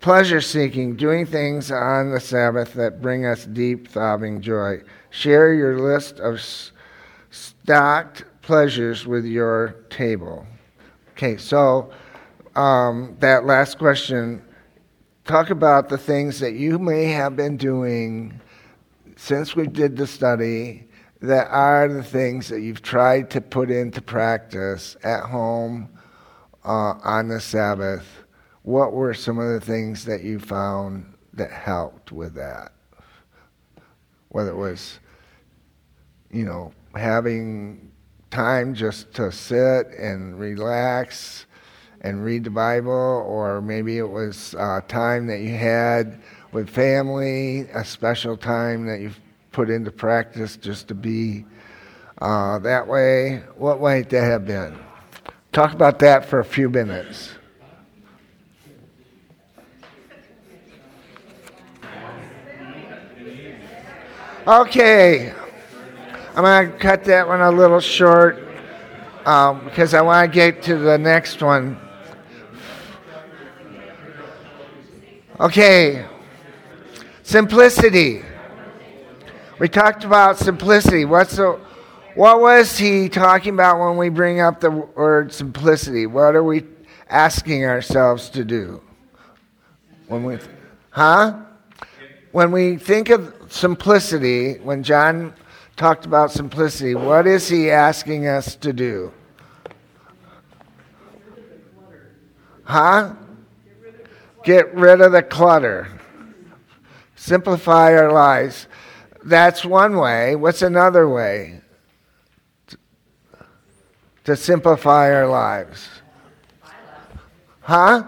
pleasure 0.00 0.40
seeking, 0.40 0.96
doing 0.96 1.26
things 1.26 1.70
on 1.70 2.10
the 2.10 2.20
Sabbath 2.20 2.72
that 2.74 3.02
bring 3.02 3.26
us 3.26 3.44
deep, 3.44 3.88
throbbing 3.88 4.40
joy. 4.40 4.80
Share 5.10 5.52
your 5.52 5.78
list 5.78 6.18
of 6.18 6.40
stocked 7.30 8.24
pleasures 8.40 9.06
with 9.06 9.26
your 9.26 9.76
table. 9.90 10.46
Okay, 11.10 11.36
so 11.36 11.92
um, 12.56 13.16
that 13.20 13.44
last 13.44 13.78
question 13.78 14.42
talk 15.26 15.50
about 15.50 15.90
the 15.90 15.98
things 15.98 16.40
that 16.40 16.54
you 16.54 16.78
may 16.78 17.04
have 17.04 17.36
been 17.36 17.58
doing 17.58 18.40
since 19.16 19.54
we 19.54 19.66
did 19.66 19.94
the 19.94 20.06
study 20.06 20.88
that 21.20 21.46
are 21.50 21.86
the 21.86 22.02
things 22.02 22.48
that 22.48 22.62
you've 22.62 22.80
tried 22.80 23.28
to 23.30 23.42
put 23.42 23.70
into 23.70 24.00
practice 24.00 24.96
at 25.04 25.22
home 25.22 25.88
uh, 26.64 26.94
on 27.02 27.28
the 27.28 27.40
Sabbath. 27.40 28.06
What 28.62 28.92
were 28.92 29.14
some 29.14 29.38
of 29.38 29.52
the 29.52 29.60
things 29.60 30.04
that 30.04 30.22
you 30.22 30.38
found 30.38 31.14
that 31.32 31.50
helped 31.50 32.12
with 32.12 32.34
that? 32.34 32.72
Whether 34.28 34.50
it 34.50 34.56
was, 34.56 34.98
you 36.30 36.44
know, 36.44 36.72
having 36.94 37.90
time 38.30 38.74
just 38.74 39.12
to 39.14 39.32
sit 39.32 39.88
and 39.98 40.38
relax 40.38 41.46
and 42.02 42.24
read 42.24 42.44
the 42.44 42.50
Bible, 42.50 42.90
or 42.90 43.60
maybe 43.60 43.98
it 43.98 44.08
was 44.08 44.54
uh, 44.58 44.80
time 44.88 45.26
that 45.26 45.40
you 45.40 45.54
had 45.54 46.20
with 46.52 46.68
family, 46.68 47.68
a 47.74 47.84
special 47.84 48.36
time 48.36 48.86
that 48.86 49.00
you've 49.00 49.20
put 49.52 49.68
into 49.68 49.90
practice 49.90 50.56
just 50.56 50.88
to 50.88 50.94
be 50.94 51.44
uh, 52.20 52.58
that 52.60 52.86
way. 52.86 53.42
What 53.56 53.80
might 53.80 54.08
that 54.10 54.24
have 54.24 54.46
been? 54.46 54.78
Talk 55.52 55.72
about 55.72 55.98
that 55.98 56.26
for 56.26 56.38
a 56.38 56.44
few 56.44 56.68
minutes. 56.68 57.32
Okay. 64.46 65.32
I'm 66.36 66.44
going 66.44 66.70
to 66.70 66.78
cut 66.78 67.04
that 67.04 67.26
one 67.26 67.40
a 67.40 67.50
little 67.50 67.80
short 67.80 68.46
um, 69.26 69.64
because 69.64 69.92
I 69.92 70.00
want 70.02 70.30
to 70.30 70.34
get 70.34 70.62
to 70.64 70.76
the 70.76 70.96
next 70.96 71.42
one. 71.42 71.78
Okay. 75.40 76.06
Simplicity. 77.24 78.22
We 79.58 79.68
talked 79.68 80.04
about 80.04 80.38
simplicity. 80.38 81.04
What's 81.04 81.36
the, 81.36 81.60
what 82.20 82.38
was 82.38 82.76
he 82.76 83.08
talking 83.08 83.54
about 83.54 83.80
when 83.80 83.96
we 83.96 84.10
bring 84.10 84.40
up 84.40 84.60
the 84.60 84.70
word 84.70 85.32
simplicity? 85.32 86.04
What 86.04 86.36
are 86.36 86.44
we 86.44 86.64
asking 87.08 87.64
ourselves 87.64 88.28
to 88.28 88.44
do? 88.44 88.82
When 90.06 90.24
we, 90.24 90.36
huh? 90.90 91.40
When 92.32 92.52
we 92.52 92.76
think 92.76 93.08
of 93.08 93.34
simplicity, 93.48 94.58
when 94.58 94.82
John 94.82 95.32
talked 95.76 96.04
about 96.04 96.30
simplicity, 96.30 96.94
what 96.94 97.26
is 97.26 97.48
he 97.48 97.70
asking 97.70 98.26
us 98.26 98.54
to 98.56 98.74
do? 98.74 99.14
Huh? 102.64 103.14
Get 104.44 104.74
rid 104.74 105.00
of 105.00 105.12
the 105.12 105.22
clutter. 105.22 105.88
Simplify 107.16 107.94
our 107.94 108.12
lives. 108.12 108.66
That's 109.24 109.64
one 109.64 109.96
way. 109.96 110.36
What's 110.36 110.60
another 110.60 111.08
way 111.08 111.62
to 114.30 114.36
simplify 114.36 115.12
our 115.12 115.26
lives? 115.26 115.88
Huh? 117.62 118.04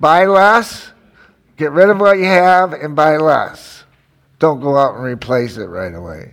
Buy 0.00 0.24
less. 0.24 0.92
Get 1.58 1.72
rid 1.72 1.90
of 1.90 2.00
what 2.00 2.18
you 2.18 2.24
have 2.24 2.72
and 2.72 2.96
buy 2.96 3.18
less. 3.18 3.84
Don't 4.38 4.60
go 4.60 4.76
out 4.76 4.94
and 4.96 5.04
replace 5.04 5.58
it 5.58 5.66
right 5.66 5.94
away. 5.94 6.32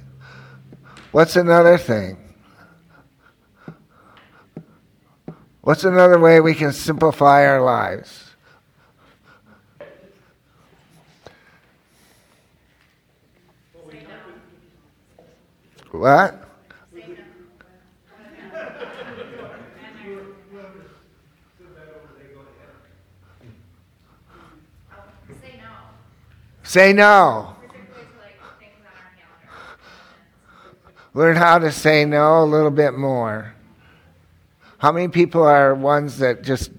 What's 1.12 1.36
another 1.36 1.78
thing? 1.78 2.18
What's 5.62 5.84
another 5.84 6.20
way 6.20 6.40
we 6.40 6.54
can 6.56 6.72
simplify 6.72 7.46
our 7.46 7.62
lives? 7.62 8.32
What? 15.92 16.43
Say 26.74 26.92
no. 26.92 27.56
particularly 27.62 28.08
to 28.08 28.18
like 28.18 28.60
things 28.60 28.74
on 28.80 28.88
our 28.88 29.12
calendar. 30.66 31.10
Learn 31.14 31.36
how 31.36 31.60
to 31.60 31.72
say 31.72 32.04
no 32.04 32.44
a 32.44 32.46
little 32.46 32.72
bit 32.72 32.96
more. 32.96 33.54
How 34.80 34.92
many 34.92 35.08
people 35.08 35.44
are 35.44 35.76
ones 35.76 36.18
that 36.18 36.42
just, 36.42 36.72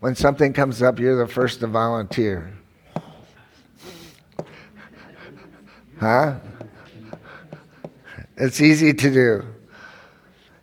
when 0.00 0.16
something 0.16 0.52
comes 0.52 0.82
up, 0.82 0.98
you're 0.98 1.16
the 1.16 1.32
first 1.32 1.60
to 1.60 1.68
volunteer? 1.68 2.52
Huh? 6.00 6.40
It's 8.36 8.60
easy 8.60 8.92
to 8.92 9.10
do. 9.12 9.46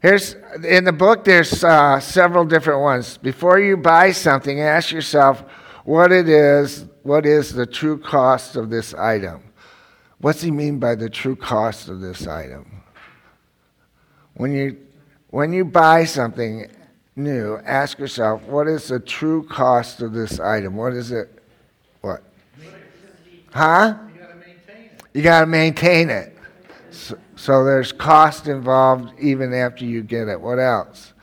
Here's 0.02 0.36
in 0.66 0.84
the 0.84 0.92
book. 0.92 1.24
There's 1.24 1.64
uh, 1.64 2.02
several 2.02 2.44
different 2.44 2.82
ones. 2.82 3.20
Before 3.20 3.58
you 3.58 3.78
buy 3.78 4.12
something, 4.12 4.60
ask 4.60 4.92
yourself 4.92 5.46
what 5.86 6.12
it 6.12 6.28
is. 6.28 6.86
What 7.06 7.28
is 7.28 7.54
the 7.54 7.68
true 7.68 8.00
cost 8.00 8.56
of 8.56 8.72
this 8.72 8.96
item? 8.96 9.44
What's 10.18 10.42
he 10.42 10.50
mean 10.50 10.80
by 10.80 10.96
the 10.96 11.08
true 11.08 11.36
cost 11.36 11.88
of 11.88 12.02
this 12.02 12.26
item? 12.26 12.82
When 14.34 14.52
you 14.52 14.78
when 15.30 15.54
you 15.54 15.66
buy 15.66 16.06
something 16.06 16.68
new, 17.16 17.58
ask 17.64 18.00
yourself 18.00 18.42
what 18.46 18.68
is 18.68 18.88
the 18.88 19.00
true 19.00 19.44
cost 19.44 20.02
of 20.02 20.14
this 20.14 20.40
item? 20.40 20.76
What 20.76 20.94
is 20.94 21.12
it? 21.12 21.44
What? 22.02 22.24
Huh? 23.54 23.98
You 24.12 24.20
gotta 24.20 24.36
maintain 24.36 24.86
it. 24.86 25.02
You 25.14 25.22
got 25.22 25.40
to 25.42 25.46
maintain 25.46 26.10
it. 26.10 26.36
So, 26.90 27.18
so 27.36 27.64
there's 27.64 27.92
cost 27.92 28.48
involved 28.48 29.14
even 29.20 29.54
after 29.54 29.86
you 29.86 30.02
get 30.02 30.28
it. 30.28 30.42
What 30.42 30.58
else? 30.58 31.14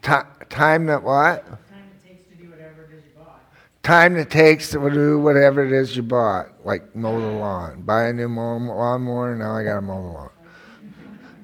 Ti- 0.00 0.46
time 0.48 0.86
that 0.86 1.02
what? 1.02 1.46
time 1.46 1.90
it 2.04 2.08
takes 2.08 2.24
to 2.28 2.34
do 2.34 2.50
whatever 2.50 2.82
it 2.84 2.98
is 2.98 3.04
you 3.04 3.10
bought. 3.16 3.40
Time 3.82 4.16
it 4.16 4.30
takes 4.30 4.70
to 4.70 4.90
do 4.90 5.18
whatever 5.18 5.64
it 5.64 5.72
is 5.72 5.96
you 5.96 6.02
bought, 6.04 6.46
like 6.64 6.94
mow 6.94 7.20
the 7.20 7.26
lawn. 7.26 7.82
Buy 7.82 8.04
a 8.04 8.12
new 8.12 8.28
mow- 8.28 8.58
lawnmower, 8.58 9.34
now 9.34 9.56
I 9.56 9.64
got 9.64 9.74
to 9.76 9.80
mow 9.80 10.00
the 10.02 10.08
lawn. 10.08 10.30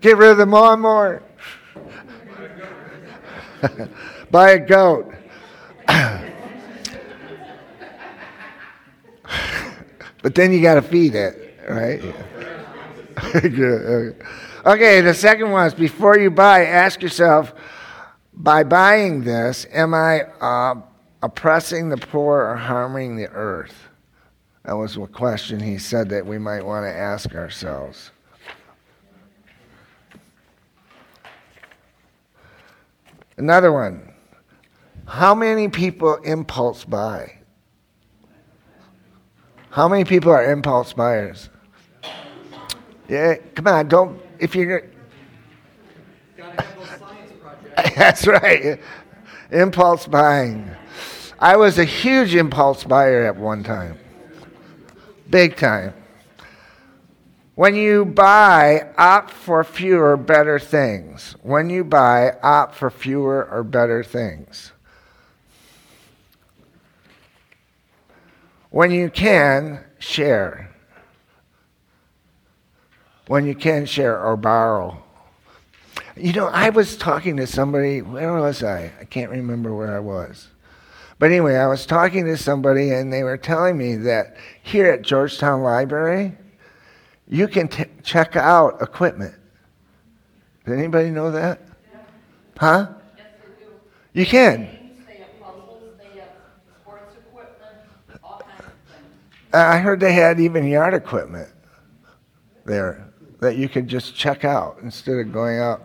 Get 0.01 0.17
rid 0.17 0.31
of 0.31 0.37
the 0.39 0.47
lawnmower. 0.47 1.25
Buy 4.31 4.51
a 4.51 4.59
goat. 4.61 5.13
but 10.23 10.35
then 10.35 10.53
you 10.53 10.63
got 10.63 10.75
to 10.75 10.83
feed 10.83 11.15
it, 11.17 11.59
right? 11.69 12.03
Okay, 14.67 15.01
the 15.01 15.15
second 15.15 15.51
one 15.51 15.67
is 15.67 15.73
before 15.73 16.19
you 16.19 16.31
buy, 16.31 16.67
ask 16.67 17.01
yourself 17.01 17.55
by 18.35 18.65
buying 18.65 19.23
this, 19.23 19.67
am 19.73 19.95
I 19.95 20.25
uh, 20.41 20.75
oppressing 21.23 21.89
the 21.89 21.97
poor 21.97 22.43
or 22.43 22.57
harming 22.57 23.17
the 23.17 23.29
earth? 23.29 23.89
That 24.65 24.75
was 24.75 24.97
a 24.97 25.07
question 25.07 25.61
he 25.61 25.79
said 25.79 26.09
that 26.11 26.27
we 26.27 26.39
might 26.39 26.65
want 26.65 26.85
to 26.85 26.93
ask 26.93 27.35
ourselves. 27.35 28.11
Another 33.37 33.73
one. 33.73 34.13
How 35.07 35.35
many 35.35 35.69
people 35.69 36.17
impulse 36.17 36.85
buy? 36.85 37.39
How 39.71 39.89
many 39.89 40.05
people 40.05 40.33
are 40.33 40.53
impulse 40.53 40.93
buyers? 40.93 41.49
Yeah, 43.09 43.37
come 43.55 43.69
on, 43.69 43.89
don't 43.89 44.21
if 44.39 44.55
you're. 44.55 44.85
That's 47.97 48.27
right. 48.27 48.81
Impulse 49.51 50.07
buying. 50.07 50.71
I 51.39 51.57
was 51.57 51.79
a 51.79 51.85
huge 51.85 52.35
impulse 52.35 52.83
buyer 52.85 53.25
at 53.27 53.37
one 53.37 53.63
time. 53.63 53.99
Big 55.31 55.57
time. 55.57 55.95
When 57.55 57.75
you 57.75 58.05
buy, 58.05 58.89
opt 58.97 59.31
for 59.31 59.63
fewer, 59.65 60.17
better 60.17 60.59
things. 60.59 61.35
When 61.43 61.71
you 61.71 61.85
buy, 61.85 62.33
opt 62.43 62.75
for 62.75 62.91
fewer 62.91 63.49
or 63.51 63.63
better 63.63 64.03
things. 64.03 64.73
When 68.71 68.91
you 68.91 69.11
can, 69.11 69.85
share. 69.99 70.71
When 73.27 73.47
you 73.47 73.55
can, 73.55 73.87
share 73.87 74.21
or 74.21 74.37
borrow. 74.37 75.03
You 76.17 76.33
know, 76.33 76.47
I 76.47 76.71
was 76.71 76.97
talking 76.97 77.37
to 77.37 77.47
somebody, 77.47 78.03
where 78.03 78.35
was 78.35 78.63
I? 78.63 78.93
I 79.01 79.05
can't 79.05 79.31
remember 79.31 79.75
where 79.75 79.95
I 79.97 80.01
was. 80.01 80.49
But 81.19 81.31
anyway, 81.31 81.57
I 81.57 81.67
was 81.67 81.85
talking 81.85 82.25
to 82.27 82.37
somebody 82.37 82.91
and 82.91 83.13
they 83.13 83.25
were 83.25 83.37
telling 83.37 83.77
me 83.77 83.97
that 83.97 84.37
here 84.63 84.91
at 84.91 85.03
Georgetown 85.03 85.63
Library, 85.63 86.37
you 87.27 87.49
can 87.49 87.69
t- 87.69 87.85
check 88.03 88.37
out 88.37 88.81
equipment. 88.81 89.35
Did 90.65 90.79
anybody 90.79 91.11
know 91.11 91.31
that? 91.33 91.61
Huh? 92.57 92.89
You 94.13 94.27
can. 94.27 94.79
I 99.53 99.79
heard 99.79 100.01
they 100.01 100.13
had 100.13 100.39
even 100.41 100.67
yard 100.67 100.93
equipment 100.93 101.49
there 102.67 103.09
that 103.41 103.57
you 103.57 103.69
could 103.69 103.89
just 103.89 104.15
check 104.15 104.45
out 104.45 104.79
instead 104.83 105.17
of 105.19 105.33
going 105.33 105.59
out. 105.59 105.85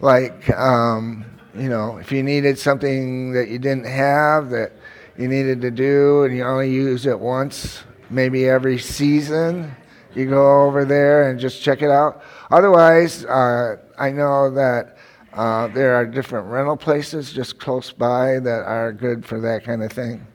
Like, 0.00 0.48
um, 0.58 1.24
you 1.54 1.68
know, 1.68 1.98
if 1.98 2.10
you 2.10 2.22
needed 2.22 2.58
something 2.58 3.32
that 3.32 3.48
you 3.48 3.58
didn't 3.58 3.86
have 3.86 4.50
that 4.50 4.72
you 5.18 5.28
needed 5.28 5.60
to 5.60 5.70
do 5.70 6.24
and 6.24 6.36
you 6.36 6.44
only 6.44 6.70
use 6.70 7.06
it 7.06 7.18
once, 7.18 7.84
maybe 8.08 8.48
every 8.48 8.78
season, 8.78 9.74
you 10.14 10.26
go 10.26 10.62
over 10.66 10.84
there 10.84 11.30
and 11.30 11.38
just 11.38 11.62
check 11.62 11.82
it 11.82 11.90
out. 11.90 12.22
Otherwise, 12.50 13.24
uh, 13.26 13.76
I 13.98 14.10
know 14.10 14.50
that 14.50 14.96
uh, 15.32 15.68
there 15.68 15.94
are 15.94 16.06
different 16.06 16.46
rental 16.48 16.76
places 16.76 17.32
just 17.32 17.58
close 17.58 17.90
by 17.92 18.38
that 18.40 18.64
are 18.64 18.92
good 18.92 19.24
for 19.24 19.40
that 19.40 19.64
kind 19.64 19.82
of 19.82 19.92
thing. 19.92 20.26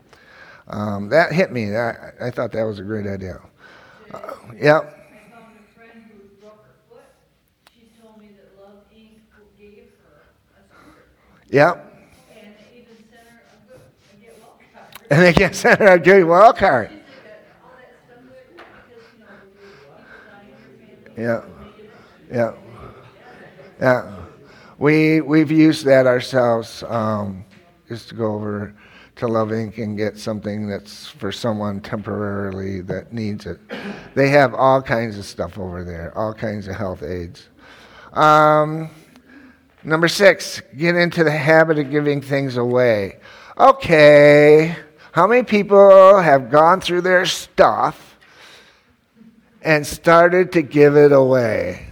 Um, 0.67 1.09
that 1.09 1.31
hit 1.31 1.51
me. 1.51 1.75
I, 1.75 2.11
I 2.21 2.31
thought 2.31 2.51
that 2.51 2.63
was 2.63 2.79
a 2.79 2.83
great 2.83 3.07
idea. 3.07 3.39
Uh, 4.13 4.33
yep. 4.59 4.96
Yep. 11.49 11.83
And 12.29 12.51
they 12.51 12.63
Get 14.21 14.35
sent 14.35 15.07
And 15.09 15.21
they 15.21 15.33
get 15.33 15.55
Senator 15.55 15.97
Get 15.97 16.91
Yeah. 21.17 21.43
Yeah. 22.31 22.53
Yeah. 23.79 24.15
We, 24.77 25.21
we've 25.21 25.49
used 25.49 25.85
that 25.85 26.05
ourselves 26.05 26.83
um, 26.83 27.43
just 27.87 28.09
to 28.09 28.15
go 28.15 28.35
over 28.35 28.75
to 29.15 29.27
Love 29.27 29.49
Inc. 29.49 29.77
and 29.79 29.97
get 29.97 30.17
something 30.17 30.67
that's 30.69 31.07
for 31.07 31.31
someone 31.31 31.81
temporarily 31.81 32.81
that 32.81 33.11
needs 33.11 33.47
it. 33.47 33.59
They 34.13 34.29
have 34.29 34.53
all 34.53 34.81
kinds 34.81 35.17
of 35.17 35.25
stuff 35.25 35.57
over 35.57 35.83
there, 35.83 36.15
all 36.15 36.33
kinds 36.33 36.67
of 36.67 36.75
health 36.75 37.01
aids. 37.01 37.47
Um, 38.13 38.91
number 39.83 40.07
six, 40.07 40.61
get 40.75 40.95
into 40.95 41.23
the 41.23 41.31
habit 41.31 41.77
of 41.79 41.91
giving 41.91 42.21
things 42.21 42.57
away. 42.57 43.17
Okay, 43.57 44.75
how 45.11 45.27
many 45.27 45.43
people 45.43 46.19
have 46.19 46.51
gone 46.51 46.79
through 46.79 47.01
their 47.01 47.25
stuff 47.25 48.17
and 49.61 49.85
started 49.85 50.51
to 50.51 50.61
give 50.61 50.95
it 50.95 51.11
away? 51.11 51.87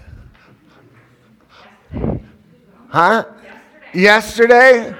Huh? 2.90 3.26
Yesterday? 3.94 4.96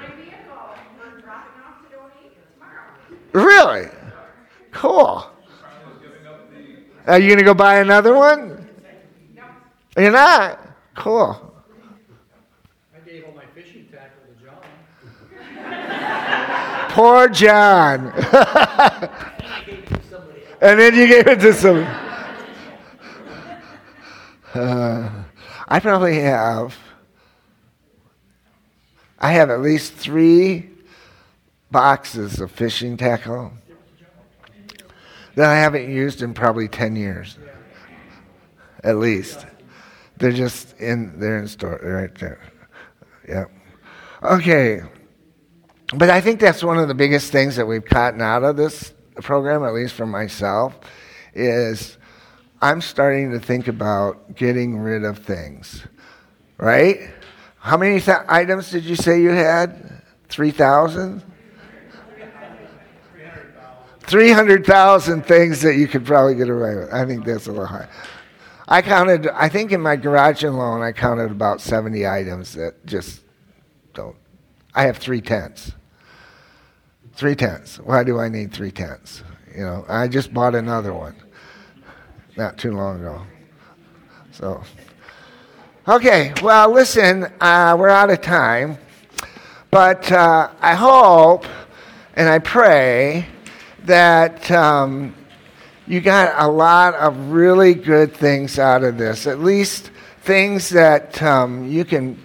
Really? 3.32 3.88
Cool. 4.72 5.24
Are 7.06 7.18
you 7.18 7.28
going 7.28 7.38
to 7.38 7.44
go 7.44 7.54
buy 7.54 7.80
another 7.80 8.14
one? 8.14 8.68
You're 9.96 10.10
not? 10.10 10.60
Cool. 10.94 11.54
I 12.94 12.98
gave 13.08 13.24
all 13.24 13.32
my 13.34 13.46
fishing 13.54 13.88
tackle 13.92 14.22
to 14.26 14.32
John. 14.42 14.60
Poor 16.96 17.28
John. 17.28 18.10
Somebody 18.10 18.72
and 20.62 20.80
then 20.80 20.94
you 20.94 21.06
gave 21.06 21.26
it 21.26 21.40
to 21.40 21.52
some. 21.52 21.86
Uh, 24.54 25.10
I 25.68 25.78
probably 25.78 26.20
have. 26.20 26.74
I 29.18 29.32
have 29.32 29.50
at 29.50 29.60
least 29.60 29.92
three 29.92 30.70
boxes 31.70 32.40
of 32.40 32.50
fishing 32.50 32.96
tackle 32.96 33.52
that 35.34 35.50
I 35.50 35.56
haven't 35.56 35.92
used 35.92 36.22
in 36.22 36.32
probably 36.32 36.66
10 36.66 36.96
years. 36.96 37.36
At 38.82 38.96
least. 38.96 39.44
They're 40.16 40.32
just 40.32 40.74
in, 40.80 41.20
they're 41.20 41.36
in 41.40 41.48
store, 41.48 41.78
right 41.82 42.14
there. 42.14 42.40
Yep. 43.28 43.50
Okay. 44.22 44.80
But 45.94 46.10
I 46.10 46.20
think 46.20 46.40
that's 46.40 46.64
one 46.64 46.78
of 46.78 46.88
the 46.88 46.94
biggest 46.94 47.30
things 47.30 47.56
that 47.56 47.66
we've 47.66 47.84
gotten 47.84 48.20
out 48.20 48.42
of 48.42 48.56
this 48.56 48.92
program, 49.22 49.64
at 49.64 49.72
least 49.72 49.94
for 49.94 50.06
myself, 50.06 50.78
is 51.34 51.96
I'm 52.60 52.80
starting 52.80 53.30
to 53.32 53.40
think 53.40 53.68
about 53.68 54.34
getting 54.34 54.78
rid 54.78 55.04
of 55.04 55.18
things. 55.18 55.86
Right? 56.58 57.10
How 57.58 57.76
many 57.76 58.00
th- 58.00 58.18
items 58.28 58.70
did 58.70 58.84
you 58.84 58.96
say 58.96 59.20
you 59.20 59.30
had? 59.30 60.02
3,000? 60.28 61.22
300,000 64.06 65.22
things 65.26 65.62
that 65.62 65.74
you 65.74 65.88
could 65.88 66.06
probably 66.06 66.36
get 66.36 66.48
away 66.48 66.76
with. 66.76 66.92
I 66.92 67.04
think 67.04 67.24
that's 67.24 67.48
a 67.48 67.50
little 67.50 67.66
high. 67.66 67.88
I 68.68 68.82
counted, 68.82 69.28
I 69.28 69.48
think 69.48 69.72
in 69.72 69.80
my 69.80 69.96
garage 69.96 70.44
alone, 70.44 70.82
I 70.82 70.92
counted 70.92 71.30
about 71.30 71.60
70 71.60 72.06
items 72.06 72.54
that 72.54 72.84
just. 72.86 73.22
I 74.76 74.82
have 74.82 74.98
three 74.98 75.22
tents. 75.22 75.72
Three 77.14 77.34
tents. 77.34 77.78
Why 77.78 78.04
do 78.04 78.20
I 78.20 78.28
need 78.28 78.52
three 78.52 78.70
tents? 78.70 79.22
You 79.54 79.62
know, 79.62 79.86
I 79.88 80.06
just 80.06 80.34
bought 80.34 80.54
another 80.54 80.92
one 80.92 81.16
not 82.36 82.58
too 82.58 82.72
long 82.72 83.00
ago. 83.00 83.22
So, 84.32 84.62
okay, 85.88 86.34
well, 86.42 86.70
listen, 86.70 87.24
uh, 87.40 87.74
we're 87.78 87.88
out 87.88 88.10
of 88.10 88.20
time, 88.20 88.76
but 89.70 90.12
uh, 90.12 90.50
I 90.60 90.74
hope 90.74 91.46
and 92.12 92.28
I 92.28 92.38
pray 92.38 93.26
that 93.84 94.50
um, 94.50 95.14
you 95.86 96.02
got 96.02 96.34
a 96.36 96.46
lot 96.46 96.92
of 96.96 97.30
really 97.30 97.72
good 97.72 98.14
things 98.14 98.58
out 98.58 98.84
of 98.84 98.98
this, 98.98 99.26
at 99.26 99.40
least 99.40 99.90
things 100.20 100.68
that 100.68 101.22
um, 101.22 101.66
you 101.66 101.86
can 101.86 102.22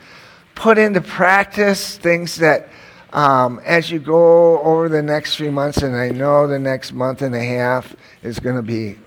put 0.62 0.78
into 0.78 1.02
practice, 1.02 1.97
things 1.97 2.36
that 2.36 2.69
um, 3.13 3.60
as 3.65 3.89
you 3.89 3.97
go 3.97 4.62
over 4.62 4.89
the 4.89 5.02
next 5.02 5.34
few 5.34 5.52
months, 5.52 5.82
and 5.82 5.95
I 5.95 6.10
know 6.10 6.45
the 6.45 6.60
next 6.60 6.93
month 6.93 7.24
and 7.24 7.34
a 7.34 7.43
half 7.43 7.95
is 8.21 8.39
going 8.39 8.58
to 8.58 8.62
be 8.62 9.00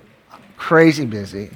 crazy 0.56 1.06
busy, 1.06 1.50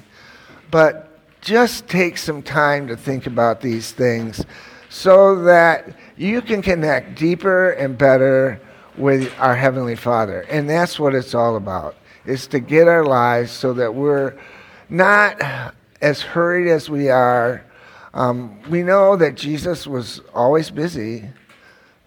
but 0.71 1.19
just 1.41 1.89
take 1.89 2.17
some 2.17 2.41
time 2.41 2.87
to 2.87 2.95
think 2.95 3.27
about 3.27 3.59
these 3.59 3.91
things 3.91 4.45
so 4.87 5.43
that 5.43 5.93
you 6.15 6.41
can 6.41 6.61
connect 6.61 7.19
deeper 7.19 7.71
and 7.71 7.97
better 7.97 8.61
with 8.97 9.29
our 9.37 9.53
heavenly 9.53 9.97
father. 9.97 10.45
And 10.49 10.69
that's 10.69 10.97
what 10.97 11.13
it's 11.13 11.35
all 11.35 11.57
about 11.57 11.97
is 12.25 12.47
to 12.47 12.61
get 12.61 12.87
our 12.87 13.03
lives 13.03 13.51
so 13.51 13.73
that 13.73 13.93
we're 13.93 14.39
not 14.87 15.73
as 15.99 16.21
hurried 16.21 16.69
as 16.69 16.89
we 16.89 17.09
are 17.09 17.65
um, 18.13 18.59
we 18.69 18.83
know 18.83 19.15
that 19.15 19.35
jesus 19.35 19.85
was 19.85 20.21
always 20.33 20.69
busy 20.69 21.29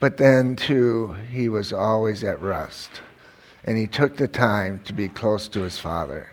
but 0.00 0.16
then 0.16 0.56
too 0.56 1.14
he 1.30 1.48
was 1.48 1.72
always 1.72 2.24
at 2.24 2.40
rest 2.42 3.02
and 3.64 3.78
he 3.78 3.86
took 3.86 4.16
the 4.16 4.28
time 4.28 4.80
to 4.84 4.92
be 4.92 5.08
close 5.08 5.48
to 5.48 5.60
his 5.60 5.78
father. 5.78 6.32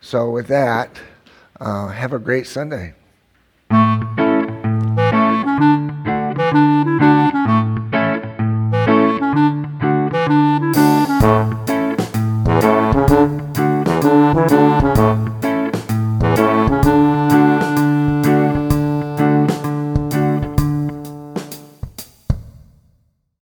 So 0.00 0.30
with 0.30 0.48
that 0.48 1.00
uh, 1.60 1.88
have 1.88 2.12
a 2.12 2.18
great 2.18 2.46
sunday 2.46 2.94